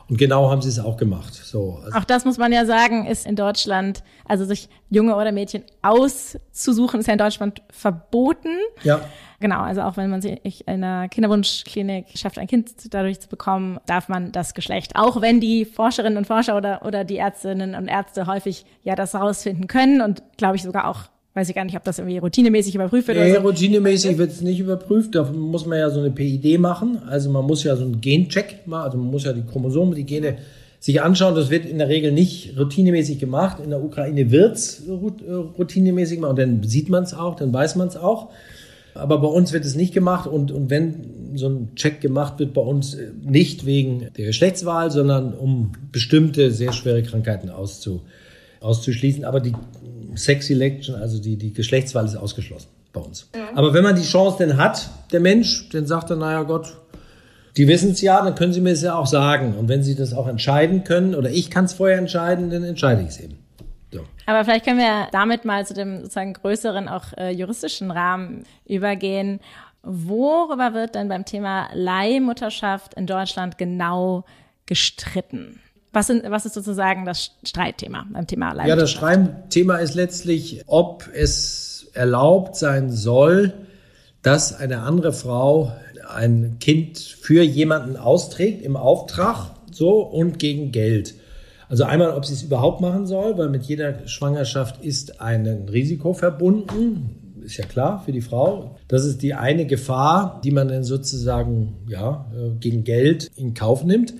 Und 0.10 0.18
genau 0.18 0.50
haben 0.50 0.62
sie 0.62 0.70
es 0.70 0.80
auch 0.80 0.96
gemacht. 0.96 1.34
So, 1.34 1.80
also 1.84 1.98
auch 1.98 2.06
das 2.06 2.24
muss 2.24 2.38
man 2.38 2.54
ja 2.54 2.66
sagen, 2.66 3.06
ist 3.06 3.26
in 3.26 3.36
Deutschland, 3.36 4.04
also 4.26 4.46
sich 4.46 4.70
Junge 4.90 5.16
oder 5.16 5.34
Mädchen 5.34 5.64
auszusuchen, 5.82 7.02
ist 7.02 7.08
ja 7.08 7.14
in 7.14 7.20
Deutschland 7.20 7.62
verboten. 7.70 8.56
Ja. 8.84 9.02
Genau, 9.40 9.60
also 9.60 9.82
auch 9.82 9.98
wenn 9.98 10.10
man 10.10 10.22
sich 10.22 10.68
in 10.68 10.84
einer 10.84 11.10
Kinderwunschklinik 11.10 12.08
schafft, 12.16 12.40
ein 12.40 12.48
Kind 12.48 12.72
dadurch 12.90 13.20
zu 13.20 13.28
bekommen, 13.28 13.80
darf 13.86 14.08
man 14.08 14.32
das 14.32 14.54
Geschlecht. 14.54 14.96
Auch 14.96 15.22
wenn 15.22 15.42
die 15.42 15.66
Forscherinnen 15.66 16.18
und 16.18 16.26
Forscher 16.26 16.56
oder, 16.56 16.84
oder 16.86 17.04
die 17.04 17.18
Ärztinnen 17.18 17.76
und 17.76 17.88
Ärzte 17.88 18.26
häufig 18.28 18.66
ja 18.84 18.96
das 18.96 19.14
herausfinden 19.14 19.68
können 19.68 20.02
und 20.02 20.24
glaube 20.38 20.56
ich 20.56 20.64
sogar 20.64 20.88
auch 20.88 21.02
weiß 21.38 21.50
ich 21.50 21.56
gar 21.56 21.66
nicht, 21.66 21.78
ob 21.78 21.84
das 21.84 22.00
irgendwie 22.00 22.18
routinemäßig 22.18 22.74
überprüft 22.74 23.08
wird. 23.08 23.20
Nee, 23.20 23.36
so. 23.36 23.42
routinemäßig 23.42 24.18
wird 24.18 24.32
es 24.32 24.42
nicht 24.42 24.60
überprüft. 24.60 25.14
Da 25.14 25.24
muss 25.24 25.68
man 25.68 25.78
ja 25.78 25.92
so 25.92 26.00
eine 26.00 26.10
PID 26.10 26.60
machen. 26.60 26.98
Also 27.08 27.30
man 27.30 27.46
muss 27.46 27.64
ja 27.64 27.76
so 27.76 27.84
einen 27.84 28.02
Gencheck 28.02 28.66
machen. 28.66 28.84
Also 28.84 28.98
man 28.98 29.12
muss 29.12 29.24
ja 29.24 29.34
die 29.34 29.44
Chromosomen, 29.44 29.94
die 29.94 30.04
Gene 30.04 30.38
sich 30.80 31.00
anschauen. 31.00 31.36
Das 31.36 31.52
wird 31.52 31.68
in 31.68 31.78
der 31.78 31.90
Regel 31.90 32.12
nicht 32.12 32.58
routinemäßig 32.58 33.20
gemacht. 33.20 33.60
In 33.64 33.70
der 33.70 33.84
Ukraine 33.84 34.32
wird's 34.32 34.82
äh, 34.88 35.32
routinemäßig 35.32 36.18
gemacht. 36.18 36.32
Und 36.32 36.40
dann 36.40 36.64
sieht 36.64 36.90
man 36.90 37.04
es 37.04 37.14
auch, 37.14 37.36
dann 37.36 37.54
weiß 37.54 37.76
man 37.76 37.88
es 37.88 37.98
auch. 37.98 38.30
Aber 38.96 39.20
bei 39.20 39.28
uns 39.28 39.54
wird 39.54 39.64
es 39.64 39.76
nicht 39.76 39.94
gemacht. 39.94 40.28
Und, 40.28 40.52
und 40.52 40.72
wenn 40.72 41.36
so 41.36 41.50
ein 41.50 41.76
Check 41.76 42.02
gemacht 42.02 42.40
wird 42.40 42.56
bei 42.56 42.62
uns, 42.62 42.96
äh, 42.96 43.12
nicht 43.22 43.68
wegen 43.68 44.08
der 44.18 44.26
Geschlechtswahl, 44.26 44.90
sondern 44.90 45.36
um 45.36 45.74
bestimmte 45.92 46.50
sehr 46.50 46.74
schwere 46.74 47.04
Krankheiten 47.04 47.52
auszu, 47.52 48.02
auszuschließen. 48.60 49.24
Aber 49.24 49.40
die 49.40 49.54
Sex 50.18 50.48
Selection, 50.48 50.96
also 50.96 51.20
die, 51.20 51.38
die 51.38 51.54
Geschlechtswahl 51.54 52.06
ist 52.06 52.16
ausgeschlossen 52.16 52.70
bei 52.94 53.02
uns. 53.02 53.30
Mhm. 53.34 53.58
Aber 53.58 53.74
wenn 53.74 53.84
man 53.84 53.96
die 53.96 54.04
Chance 54.04 54.38
denn 54.40 54.58
hat, 54.58 54.90
der 55.12 55.20
Mensch, 55.20 55.70
dann 55.70 55.86
sagt 55.86 56.10
er, 56.10 56.16
naja 56.16 56.44
Gott, 56.44 56.78
die 57.58 57.68
wissen 57.68 57.92
es 57.92 58.02
ja, 58.02 58.24
dann 58.24 58.36
können 58.36 58.54
sie 58.54 58.62
mir 58.62 58.72
es 58.72 58.84
ja 58.84 58.96
auch 58.96 59.08
sagen. 59.08 59.56
Und 59.58 59.68
wenn 59.68 59.82
sie 59.84 59.96
das 59.96 60.14
auch 60.14 60.28
entscheiden 60.28 60.84
können, 60.84 61.16
oder 61.16 61.30
ich 61.30 61.50
kann 61.50 61.66
es 61.66 61.74
vorher 61.74 61.98
entscheiden, 61.98 62.50
dann 62.50 62.64
entscheide 62.64 63.02
ich 63.02 63.10
es 63.10 63.20
eben. 63.20 63.40
So. 63.92 64.02
Aber 64.26 64.44
vielleicht 64.44 64.66
können 64.66 64.80
wir 64.80 65.08
damit 65.12 65.44
mal 65.44 65.66
zu 65.66 65.74
dem 65.74 66.02
sozusagen 66.02 66.34
größeren, 66.34 66.88
auch 66.88 67.14
äh, 67.18 67.32
juristischen 67.32 67.90
Rahmen 67.90 68.44
übergehen. 68.66 69.40
Worüber 69.82 70.74
wird 70.74 70.96
denn 70.96 71.08
beim 71.08 71.26
Thema 71.26 71.70
Leihmutterschaft 71.74 72.94
in 72.94 73.08
Deutschland 73.08 73.58
genau 73.58 74.26
gestritten? 74.66 75.60
Was, 75.98 76.06
sind, 76.06 76.30
was 76.30 76.46
ist 76.46 76.54
sozusagen 76.54 77.06
das 77.06 77.32
Streitthema 77.44 78.06
beim 78.14 78.28
Thema 78.28 78.54
Leihmutterschaft? 78.54 78.70
Ja, 78.70 78.76
das 78.76 78.92
Streitthema 78.92 79.78
ist 79.78 79.96
letztlich, 79.96 80.62
ob 80.68 81.10
es 81.12 81.88
erlaubt 81.94 82.56
sein 82.56 82.92
soll, 82.92 83.54
dass 84.22 84.54
eine 84.54 84.82
andere 84.82 85.12
Frau 85.12 85.72
ein 86.08 86.58
Kind 86.60 87.00
für 87.00 87.42
jemanden 87.42 87.98
austrägt 87.98 88.62
im 88.64 88.78
Auftrag 88.78 89.56
so 89.72 90.02
und 90.02 90.38
gegen 90.38 90.72
Geld. 90.72 91.16
Also 91.68 91.86
einmal, 91.86 92.12
ob 92.12 92.26
sie 92.26 92.34
es 92.36 92.44
überhaupt 92.44 92.80
machen 92.80 93.08
soll, 93.08 93.36
weil 93.40 93.50
mit 93.50 93.64
jeder 93.64 94.08
Schwangerschaft 94.08 94.86
ist 94.86 95.20
ein 95.20 95.48
Risiko 95.68 96.14
verbunden, 96.14 97.42
ist 97.44 97.58
ja 97.58 97.66
klar 97.66 98.04
für 98.06 98.12
die 98.12 98.22
Frau. 98.22 98.76
Das 98.88 99.04
ist 99.04 99.24
die 99.24 99.34
eine 99.34 99.66
Gefahr, 99.66 100.42
die 100.44 100.52
man 100.52 100.68
dann 100.68 100.84
sozusagen 100.84 101.78
ja 101.88 102.30
äh, 102.36 102.52
gegen 102.60 102.84
Geld 102.84 103.32
in 103.36 103.56
Kauf 103.56 103.84
nimmt. 103.84 104.14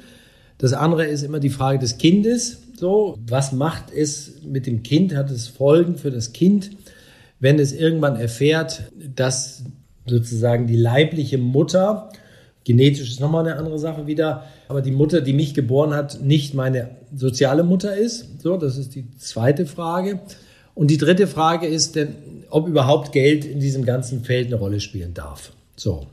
Das 0.58 0.74
andere 0.74 1.06
ist 1.06 1.24
immer 1.24 1.40
die 1.40 1.50
Frage 1.50 1.80
des 1.80 1.98
Kindes. 1.98 2.60
So, 2.80 3.18
was 3.28 3.52
macht 3.52 3.92
es 3.92 4.42
mit 4.44 4.66
dem 4.66 4.84
Kind? 4.84 5.16
Hat 5.16 5.30
es 5.30 5.48
Folgen 5.48 5.98
für 5.98 6.12
das 6.12 6.34
Kind, 6.34 6.72
wenn 7.40 7.60
es 7.60 7.74
irgendwann 7.74 8.16
erfährt, 8.16 8.84
dass 9.16 9.64
sozusagen 10.06 10.68
die 10.68 10.76
leibliche 10.76 11.38
Mutter, 11.38 12.10
genetisch 12.64 13.10
ist 13.10 13.20
nochmal 13.20 13.48
eine 13.48 13.58
andere 13.58 13.78
Sache 13.78 14.08
wieder, 14.08 14.46
aber 14.68 14.82
die 14.82 14.92
Mutter, 14.92 15.22
die 15.22 15.34
mich 15.34 15.54
geboren 15.54 15.94
hat, 15.94 16.22
nicht 16.22 16.54
meine 16.54 16.90
soziale 17.16 17.64
Mutter 17.64 17.96
ist. 17.96 18.42
So, 18.42 18.58
das 18.58 18.78
ist 18.78 18.96
die 18.96 19.10
zweite 19.18 19.66
Frage. 19.66 20.20
Und 20.74 20.92
die 20.92 20.98
dritte 20.98 21.28
Frage 21.28 21.68
ist 21.68 21.96
denn, 21.96 22.16
ob 22.50 22.68
überhaupt 22.68 23.12
Geld 23.12 23.46
in 23.46 23.60
diesem 23.60 23.86
ganzen 23.86 24.24
Feld 24.24 24.48
eine 24.48 24.56
Rolle 24.56 24.80
spielen 24.80 25.14
darf. 25.14 25.52
So. 25.76 26.08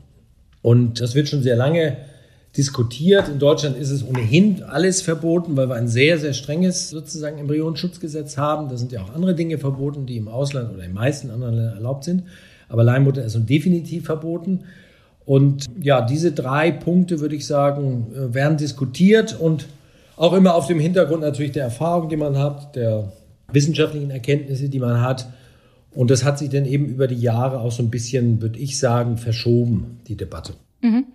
Und 0.61 0.99
das 0.99 1.15
wird 1.15 1.29
schon 1.29 1.43
sehr 1.43 1.55
lange 1.55 1.97
diskutiert. 2.57 3.27
In 3.27 3.39
Deutschland 3.39 3.77
ist 3.77 3.89
es 3.89 4.05
ohnehin 4.05 4.63
alles 4.63 5.01
verboten, 5.01 5.57
weil 5.57 5.67
wir 5.69 5.75
ein 5.75 5.87
sehr, 5.87 6.17
sehr 6.17 6.33
strenges 6.33 6.89
sozusagen 6.89 7.37
Embryonenschutzgesetz 7.37 8.37
haben. 8.37 8.69
Da 8.69 8.77
sind 8.77 8.91
ja 8.91 9.01
auch 9.01 9.13
andere 9.13 9.35
Dinge 9.35 9.57
verboten, 9.57 10.05
die 10.05 10.17
im 10.17 10.27
Ausland 10.27 10.69
oder 10.73 10.83
in 10.83 10.91
den 10.91 10.95
meisten 10.95 11.29
anderen 11.29 11.55
Ländern 11.55 11.75
erlaubt 11.75 12.03
sind. 12.03 12.23
Aber 12.69 12.83
Leihmutter 12.83 13.23
ist 13.23 13.37
definitiv 13.47 14.05
verboten. 14.05 14.61
Und 15.25 15.65
ja, 15.81 16.01
diese 16.01 16.31
drei 16.31 16.71
Punkte, 16.71 17.19
würde 17.19 17.35
ich 17.35 17.45
sagen, 17.47 18.07
äh, 18.13 18.33
werden 18.33 18.57
diskutiert 18.57 19.39
und 19.39 19.67
auch 20.17 20.33
immer 20.33 20.55
auf 20.55 20.67
dem 20.67 20.79
Hintergrund 20.79 21.21
natürlich 21.21 21.51
der 21.51 21.63
Erfahrung, 21.63 22.09
die 22.09 22.15
man 22.15 22.37
hat, 22.37 22.75
der 22.75 23.11
wissenschaftlichen 23.51 24.11
Erkenntnisse, 24.11 24.69
die 24.69 24.79
man 24.79 25.01
hat. 25.01 25.27
Und 25.91 26.11
das 26.11 26.23
hat 26.23 26.39
sich 26.39 26.49
dann 26.49 26.65
eben 26.65 26.85
über 26.85 27.07
die 27.07 27.15
Jahre 27.15 27.59
auch 27.59 27.71
so 27.71 27.81
ein 27.81 27.89
bisschen, 27.89 28.41
würde 28.41 28.59
ich 28.59 28.77
sagen, 28.79 29.17
verschoben, 29.17 29.99
die 30.07 30.15
Debatte. 30.15 30.53
Mhm. 30.81 31.05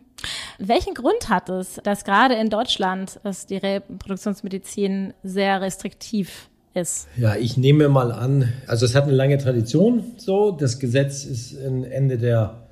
Welchen 0.58 0.94
Grund 0.94 1.28
hat 1.28 1.48
es, 1.48 1.80
dass 1.84 2.04
gerade 2.04 2.34
in 2.34 2.50
Deutschland 2.50 3.20
dass 3.22 3.46
die 3.46 3.56
Reproduktionsmedizin 3.56 5.14
sehr 5.22 5.60
restriktiv 5.60 6.48
ist? 6.74 7.08
Ja, 7.16 7.36
ich 7.36 7.56
nehme 7.56 7.88
mal 7.88 8.12
an, 8.12 8.52
also 8.66 8.86
es 8.86 8.94
hat 8.94 9.04
eine 9.04 9.12
lange 9.12 9.38
Tradition 9.38 10.04
so. 10.16 10.50
Das 10.52 10.78
Gesetz 10.78 11.24
ist 11.24 11.54
Ende 11.54 12.18
der, 12.18 12.62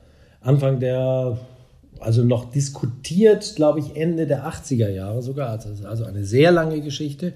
Anfang 0.40 0.80
der, 0.80 1.38
also 2.00 2.22
noch 2.22 2.50
diskutiert, 2.50 3.54
glaube 3.56 3.80
ich, 3.80 3.96
Ende 3.96 4.26
der 4.26 4.46
80er 4.46 4.88
Jahre 4.88 5.22
sogar. 5.22 5.50
Also, 5.50 5.86
also 5.86 6.04
eine 6.04 6.24
sehr 6.24 6.52
lange 6.52 6.80
Geschichte. 6.80 7.32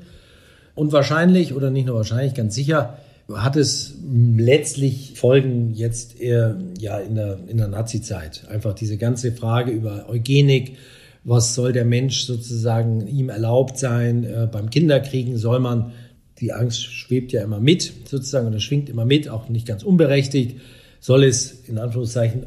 Und 0.74 0.92
wahrscheinlich, 0.92 1.54
oder 1.54 1.70
nicht 1.70 1.86
nur 1.86 1.96
wahrscheinlich, 1.96 2.34
ganz 2.34 2.54
sicher, 2.54 2.98
hat 3.36 3.56
es 3.56 3.94
letztlich 4.36 5.12
Folgen 5.16 5.72
jetzt 5.74 6.20
eher 6.20 6.58
ja, 6.78 6.98
in 6.98 7.14
der, 7.14 7.38
in 7.46 7.58
der 7.58 7.68
Nazi-Zeit. 7.68 8.46
Einfach 8.48 8.74
diese 8.74 8.98
ganze 8.98 9.32
Frage 9.32 9.70
über 9.70 10.08
Eugenik, 10.08 10.76
was 11.24 11.54
soll 11.54 11.72
der 11.72 11.84
Mensch 11.84 12.24
sozusagen 12.24 13.06
ihm 13.06 13.28
erlaubt 13.28 13.78
sein? 13.78 14.24
Äh, 14.24 14.48
beim 14.50 14.70
Kinderkriegen, 14.70 15.36
soll 15.36 15.60
man, 15.60 15.92
die 16.38 16.52
Angst 16.52 16.84
schwebt 16.84 17.32
ja 17.32 17.42
immer 17.42 17.60
mit 17.60 17.92
sozusagen 18.04 18.48
oder 18.48 18.60
schwingt 18.60 18.88
immer 18.88 19.04
mit, 19.04 19.28
auch 19.28 19.48
nicht 19.48 19.66
ganz 19.66 19.82
unberechtigt, 19.82 20.60
soll 20.98 21.24
es 21.24 21.52
in 21.68 21.78
Anführungszeichen 21.78 22.46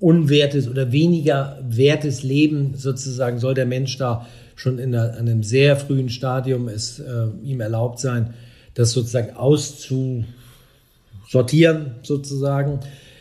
unwertes 0.00 0.68
oder 0.68 0.90
weniger 0.90 1.64
wertes 1.68 2.24
Leben 2.24 2.74
sozusagen, 2.74 3.38
soll 3.38 3.54
der 3.54 3.66
Mensch 3.66 3.96
da 3.98 4.26
schon 4.56 4.78
in 4.78 4.94
einem 4.94 5.44
sehr 5.44 5.76
frühen 5.76 6.08
Stadium 6.08 6.68
es 6.68 6.98
äh, 6.98 7.26
ihm 7.42 7.60
erlaubt 7.60 8.00
sein, 8.00 8.34
das 8.74 8.92
sozusagen 8.92 9.36
auszusortieren, 9.36 11.96
sozusagen. 12.02 12.80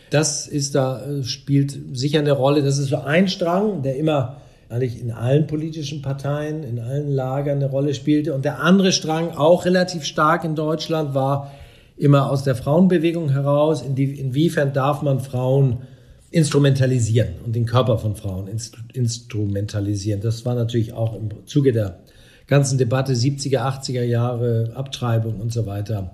Das 0.09 0.47
ist 0.47 0.75
da, 0.75 1.03
äh, 1.03 1.23
spielt 1.23 1.77
sicher 1.93 2.19
eine 2.19 2.33
Rolle. 2.33 2.63
Das 2.63 2.77
ist 2.77 2.89
so 2.89 2.97
ein 2.97 3.27
Strang, 3.27 3.81
der 3.81 3.95
immer 3.95 4.37
eigentlich 4.69 5.01
in 5.01 5.11
allen 5.11 5.47
politischen 5.47 6.01
Parteien, 6.01 6.63
in 6.63 6.79
allen 6.79 7.11
Lagern 7.11 7.57
eine 7.57 7.69
Rolle 7.69 7.93
spielte. 7.93 8.33
Und 8.33 8.45
der 8.45 8.61
andere 8.61 8.91
Strang, 8.91 9.31
auch 9.31 9.65
relativ 9.65 10.05
stark 10.05 10.45
in 10.45 10.55
Deutschland, 10.55 11.13
war 11.13 11.51
immer 11.97 12.31
aus 12.31 12.43
der 12.43 12.55
Frauenbewegung 12.55 13.29
heraus, 13.29 13.81
inwiefern 13.81 14.73
darf 14.73 15.01
man 15.01 15.19
Frauen 15.19 15.79
instrumentalisieren 16.31 17.33
und 17.45 17.55
den 17.55 17.65
Körper 17.65 17.97
von 17.97 18.15
Frauen 18.15 18.49
instrumentalisieren. 18.93 20.21
Das 20.21 20.45
war 20.45 20.55
natürlich 20.55 20.93
auch 20.93 21.15
im 21.15 21.29
Zuge 21.45 21.73
der 21.73 21.99
ganzen 22.51 22.77
Debatte 22.77 23.13
70er, 23.13 23.59
80er 23.59 24.03
Jahre, 24.03 24.73
Abtreibung 24.75 25.39
und 25.39 25.53
so 25.53 25.65
weiter. 25.65 26.13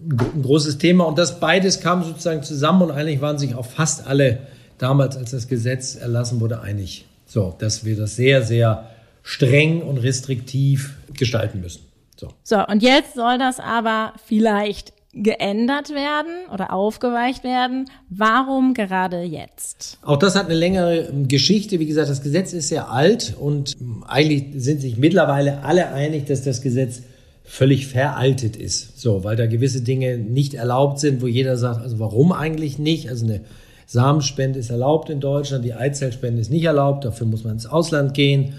Ein 0.00 0.42
großes 0.42 0.78
Thema. 0.78 1.04
Und 1.04 1.18
das 1.18 1.38
beides 1.38 1.80
kam 1.80 2.02
sozusagen 2.02 2.42
zusammen 2.42 2.82
und 2.82 2.90
eigentlich 2.90 3.20
waren 3.20 3.38
sich 3.38 3.54
auch 3.54 3.64
fast 3.64 4.04
alle 4.08 4.40
damals, 4.76 5.16
als 5.16 5.30
das 5.30 5.46
Gesetz 5.46 5.94
erlassen 5.94 6.40
wurde, 6.40 6.62
einig. 6.62 7.06
So, 7.26 7.54
dass 7.60 7.84
wir 7.84 7.96
das 7.96 8.16
sehr, 8.16 8.42
sehr 8.42 8.90
streng 9.22 9.82
und 9.82 9.98
restriktiv 9.98 10.96
gestalten 11.14 11.60
müssen. 11.60 11.82
So. 12.16 12.30
so, 12.42 12.66
und 12.66 12.82
jetzt 12.82 13.14
soll 13.14 13.38
das 13.38 13.60
aber 13.60 14.14
vielleicht 14.26 14.92
geändert 15.22 15.90
werden 15.90 16.32
oder 16.52 16.72
aufgeweicht 16.72 17.44
werden. 17.44 17.86
Warum 18.08 18.74
gerade 18.74 19.22
jetzt? 19.22 19.98
Auch 20.02 20.16
das 20.16 20.36
hat 20.36 20.46
eine 20.46 20.54
längere 20.54 21.08
ähm, 21.08 21.28
Geschichte. 21.28 21.80
Wie 21.80 21.86
gesagt, 21.86 22.08
das 22.08 22.22
Gesetz 22.22 22.52
ist 22.52 22.68
sehr 22.68 22.90
alt 22.90 23.34
und 23.38 23.76
ähm, 23.80 24.04
eigentlich 24.06 24.62
sind 24.62 24.80
sich 24.80 24.96
mittlerweile 24.96 25.62
alle 25.62 25.88
einig, 25.92 26.26
dass 26.26 26.42
das 26.42 26.62
Gesetz 26.62 27.02
völlig 27.44 27.86
veraltet 27.86 28.56
ist. 28.56 29.00
So, 29.00 29.24
weil 29.24 29.36
da 29.36 29.46
gewisse 29.46 29.80
Dinge 29.80 30.18
nicht 30.18 30.54
erlaubt 30.54 31.00
sind, 31.00 31.22
wo 31.22 31.26
jeder 31.26 31.56
sagt, 31.56 31.80
also 31.80 31.98
warum 31.98 32.32
eigentlich 32.32 32.78
nicht? 32.78 33.08
Also 33.08 33.24
eine 33.24 33.40
Samenspende 33.86 34.58
ist 34.58 34.70
erlaubt 34.70 35.08
in 35.08 35.20
Deutschland, 35.20 35.64
die 35.64 35.72
Eizellspende 35.72 36.42
ist 36.42 36.50
nicht 36.50 36.64
erlaubt, 36.64 37.06
dafür 37.06 37.26
muss 37.26 37.44
man 37.44 37.54
ins 37.54 37.66
Ausland 37.66 38.12
gehen. 38.12 38.54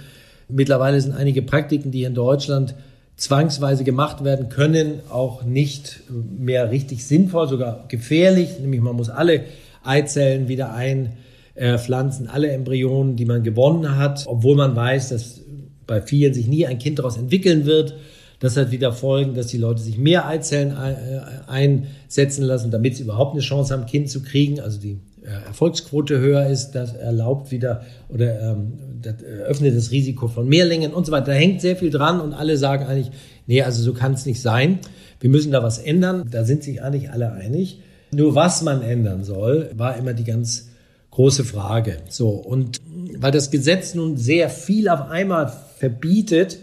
Mittlerweile 0.47 0.99
sind 0.99 1.13
einige 1.13 1.43
Praktiken, 1.43 1.91
die 1.91 2.03
in 2.03 2.15
Deutschland 2.15 2.73
zwangsweise 3.19 3.83
gemacht 3.83 4.23
werden 4.23 4.49
können, 4.49 5.01
auch 5.09 5.43
nicht 5.43 6.01
mehr 6.09 6.71
richtig 6.71 7.05
sinnvoll, 7.05 7.49
sogar 7.49 7.85
gefährlich. 7.89 8.59
Nämlich 8.59 8.81
man 8.81 8.95
muss 8.95 9.09
alle 9.09 9.43
Eizellen 9.83 10.47
wieder 10.47 10.73
einpflanzen, 10.73 12.27
alle 12.29 12.49
Embryonen, 12.51 13.17
die 13.17 13.25
man 13.25 13.43
gewonnen 13.43 13.97
hat, 13.97 14.23
obwohl 14.25 14.55
man 14.55 14.75
weiß, 14.75 15.09
dass 15.09 15.41
bei 15.85 16.01
vielen 16.01 16.33
sich 16.33 16.47
nie 16.47 16.65
ein 16.65 16.79
Kind 16.79 16.99
daraus 16.99 17.17
entwickeln 17.17 17.65
wird. 17.65 17.95
Das 18.39 18.55
hat 18.55 18.71
wieder 18.71 18.93
Folgen, 18.93 19.33
dass 19.33 19.47
die 19.47 19.57
Leute 19.57 19.81
sich 19.81 19.97
mehr 19.97 20.25
Eizellen 20.25 20.71
äh, 20.71 21.19
einsetzen 21.47 22.43
lassen, 22.43 22.71
damit 22.71 22.95
sie 22.95 23.03
überhaupt 23.03 23.33
eine 23.33 23.41
Chance 23.41 23.73
haben, 23.73 23.81
ein 23.81 23.87
Kind 23.87 24.09
zu 24.09 24.23
kriegen. 24.23 24.61
Also 24.61 24.79
die 24.79 24.97
Erfolgsquote 25.23 26.19
höher 26.19 26.47
ist, 26.47 26.71
das 26.71 26.93
erlaubt 26.93 27.51
wieder 27.51 27.81
oder 28.09 28.51
ähm, 28.51 28.73
das 29.01 29.21
eröffnet 29.21 29.75
das 29.75 29.91
Risiko 29.91 30.27
von 30.27 30.47
Mehrlingen 30.47 30.93
und 30.93 31.05
so 31.05 31.11
weiter. 31.11 31.27
Da 31.27 31.33
hängt 31.33 31.61
sehr 31.61 31.75
viel 31.75 31.89
dran 31.89 32.21
und 32.21 32.33
alle 32.33 32.57
sagen 32.57 32.85
eigentlich, 32.85 33.11
nee, 33.47 33.61
also 33.61 33.81
so 33.83 33.93
kann 33.93 34.13
es 34.13 34.25
nicht 34.25 34.41
sein. 34.41 34.79
Wir 35.19 35.29
müssen 35.29 35.51
da 35.51 35.61
was 35.63 35.77
ändern. 35.77 36.25
Da 36.31 36.43
sind 36.43 36.63
sich 36.63 36.81
eigentlich 36.81 37.11
alle 37.11 37.31
einig. 37.33 37.81
Nur 38.11 38.35
was 38.35 38.61
man 38.61 38.81
ändern 38.81 39.23
soll, 39.23 39.71
war 39.75 39.97
immer 39.97 40.13
die 40.13 40.23
ganz 40.23 40.69
große 41.11 41.43
Frage. 41.43 41.97
So. 42.09 42.29
Und 42.29 42.77
weil 43.17 43.31
das 43.31 43.51
Gesetz 43.51 43.95
nun 43.95 44.17
sehr 44.17 44.49
viel 44.49 44.89
auf 44.89 45.09
einmal 45.09 45.51
verbietet, 45.77 46.59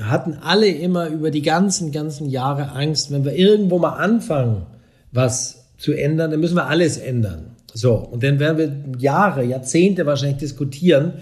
hatten 0.00 0.34
alle 0.42 0.68
immer 0.68 1.08
über 1.08 1.30
die 1.30 1.42
ganzen, 1.42 1.90
ganzen 1.90 2.28
Jahre 2.28 2.72
Angst, 2.72 3.10
wenn 3.10 3.24
wir 3.24 3.34
irgendwo 3.34 3.78
mal 3.78 3.94
anfangen, 3.94 4.66
was 5.12 5.64
zu 5.78 5.92
ändern, 5.92 6.30
dann 6.30 6.40
müssen 6.40 6.56
wir 6.56 6.66
alles 6.66 6.98
ändern. 6.98 7.56
So, 7.74 7.94
und 7.94 8.22
dann 8.22 8.38
werden 8.40 8.58
wir 8.58 9.00
Jahre, 9.00 9.44
Jahrzehnte 9.44 10.06
wahrscheinlich 10.06 10.38
diskutieren, 10.38 11.12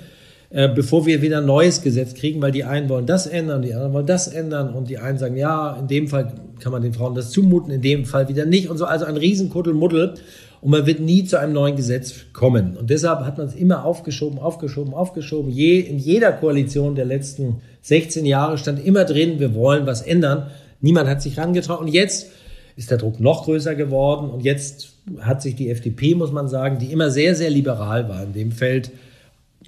äh, 0.51 0.69
bevor 0.69 1.05
wir 1.05 1.21
wieder 1.21 1.39
ein 1.39 1.47
neues 1.47 1.83
Gesetz 1.83 2.15
kriegen, 2.15 2.41
weil 2.41 2.53
die 2.53 2.65
einen 2.65 2.89
wollen 2.89 3.07
das 3.07 3.27
ändern, 3.27 3.61
die 3.61 3.75
anderen 3.75 3.93
wollen 3.93 4.07
das 4.07 4.29
ändern 4.29 4.73
und 4.73 4.89
die 4.89 4.99
einen 4.99 5.19
sagen, 5.19 5.37
ja, 5.37 5.77
in 5.79 5.89
dem 5.89 6.09
Fall 6.09 6.33
kann 6.61 6.73
man 6.73 6.83
den 6.83 6.95
Frauen 6.95 7.15
das 7.15 7.31
zumuten, 7.31 7.71
in 7.71 7.83
dem 7.83 8.07
Fall 8.07 8.29
wieder 8.29 8.47
nicht 8.47 8.71
und 8.71 8.79
so. 8.79 8.87
Also 8.87 9.05
ein 9.05 9.19
Riesenkuddelmuddel 9.19 10.15
und 10.61 10.71
man 10.71 10.87
wird 10.87 11.01
nie 11.01 11.25
zu 11.25 11.39
einem 11.39 11.53
neuen 11.53 11.77
Gesetz 11.77 12.15
kommen. 12.33 12.77
Und 12.77 12.91
deshalb 12.91 13.21
hat 13.21 13.37
man 13.39 13.47
es 13.47 13.55
immer 13.55 13.85
aufgeschoben, 13.85 14.39
aufgeschoben, 14.39 14.95
aufgeschoben. 14.95 15.51
Je, 15.51 15.81
in 15.81 15.99
jeder 15.99 16.33
Koalition 16.33 16.95
der 16.95 17.05
letzten 17.05 17.61
16 17.83 18.25
Jahre 18.25 18.59
stand 18.59 18.85
immer 18.85 19.05
drin, 19.05 19.39
wir 19.39 19.55
wollen 19.55 19.87
was 19.87 20.03
ändern. 20.03 20.47
Niemand 20.81 21.09
hat 21.09 21.21
sich 21.21 21.39
rangetraut 21.39 21.81
und 21.81 21.89
jetzt 21.89 22.29
ist 22.77 22.91
der 22.91 22.99
Druck 22.99 23.21
noch 23.21 23.45
größer 23.45 23.75
geworden 23.75 24.31
und 24.31 24.45
jetzt 24.45 24.98
hat 25.21 25.43
sich 25.43 25.57
die 25.57 25.71
FDP, 25.71 26.15
muss 26.15 26.33
man 26.33 26.49
sagen, 26.49 26.79
die 26.79 26.93
immer 26.93 27.11
sehr, 27.11 27.35
sehr 27.35 27.51
liberal 27.51 28.09
war 28.09 28.23
in 28.23 28.33
dem 28.33 28.53
Feld 28.53 28.91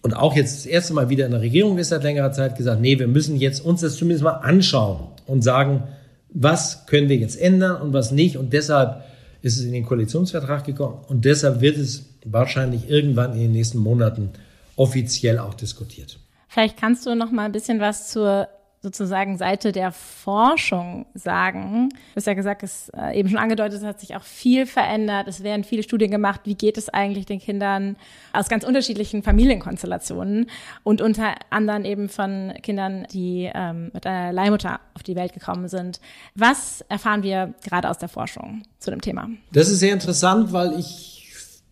und 0.03 0.15
auch 0.15 0.35
jetzt 0.35 0.57
das 0.57 0.67
erste 0.67 0.95
Mal 0.95 1.11
wieder 1.11 1.27
in 1.27 1.33
der 1.33 1.41
Regierung 1.41 1.79
ist 1.79 1.89
seit 1.89 2.03
längerer 2.03 2.33
Zeit 2.33 2.57
gesagt, 2.57 2.81
nee, 2.81 2.99
wir 2.99 3.09
müssen 3.09 3.37
jetzt 3.37 3.61
uns 3.61 3.83
das 3.83 3.97
zumindest 3.97 4.25
mal 4.25 4.33
anschauen 4.33 5.09
und 5.27 5.43
sagen, 5.43 5.83
was 6.31 6.87
können 6.87 7.09
wir 7.09 7.17
jetzt 7.17 7.39
ändern 7.41 7.81
und 7.83 7.93
was 7.93 8.11
nicht. 8.11 8.37
Und 8.37 8.53
deshalb 8.53 9.05
ist 9.43 9.59
es 9.59 9.65
in 9.65 9.73
den 9.73 9.85
Koalitionsvertrag 9.85 10.65
gekommen 10.65 11.05
und 11.09 11.25
deshalb 11.25 11.61
wird 11.61 11.77
es 11.77 12.07
wahrscheinlich 12.25 12.89
irgendwann 12.89 13.33
in 13.35 13.41
den 13.41 13.53
nächsten 13.53 13.79
Monaten 13.79 14.31
offiziell 14.77 15.39
auch 15.39 15.55
diskutiert. 15.55 16.19
Vielleicht 16.49 16.79
kannst 16.79 17.05
du 17.07 17.15
noch 17.15 17.31
mal 17.31 17.45
ein 17.45 17.53
bisschen 17.53 17.81
was 17.81 18.11
zur 18.11 18.49
sozusagen 18.83 19.37
Seite 19.37 19.73
der 19.73 19.93
Forschung 19.93 21.05
sagen. 21.15 21.91
Du 21.91 22.17
hast 22.17 22.27
ja 22.27 22.33
gesagt, 22.33 22.63
es 22.63 22.91
äh, 22.97 23.19
eben 23.19 23.29
schon 23.29 23.39
angedeutet, 23.39 23.81
es 23.81 23.85
hat 23.85 24.01
sich 24.01 24.17
auch 24.17 24.23
viel 24.23 24.65
verändert. 24.65 25.29
Es 25.29 25.43
werden 25.43 25.65
viele 25.65 25.83
Studien 25.83 26.11
gemacht. 26.11 26.41
Wie 26.45 26.55
geht 26.55 26.79
es 26.79 26.89
eigentlich 26.89 27.27
den 27.27 27.41
Kindern 27.41 27.97
aus 28.33 28.49
ganz 28.49 28.65
unterschiedlichen 28.65 29.23
Familienkonstellationen 29.23 30.51
und 30.83 31.03
unter 31.03 31.35
anderem 31.51 31.85
eben 31.85 32.09
von 32.09 32.55
Kindern, 32.63 33.07
die 33.13 33.51
ähm, 33.55 33.91
mit 33.93 34.07
einer 34.07 34.33
Leihmutter 34.33 34.81
auf 34.95 35.03
die 35.03 35.15
Welt 35.15 35.35
gekommen 35.35 35.69
sind. 35.69 36.01
Was 36.35 36.83
erfahren 36.89 37.23
wir 37.23 37.53
gerade 37.63 37.91
aus 37.91 37.99
der 37.99 38.09
Forschung 38.09 38.63
zu 38.79 38.91
dem 38.91 39.03
Thema? 39.03 39.29
Das 39.53 39.69
ist 39.69 39.81
sehr 39.81 39.93
interessant, 39.93 40.55
weil 40.55 40.79
ich 40.79 41.29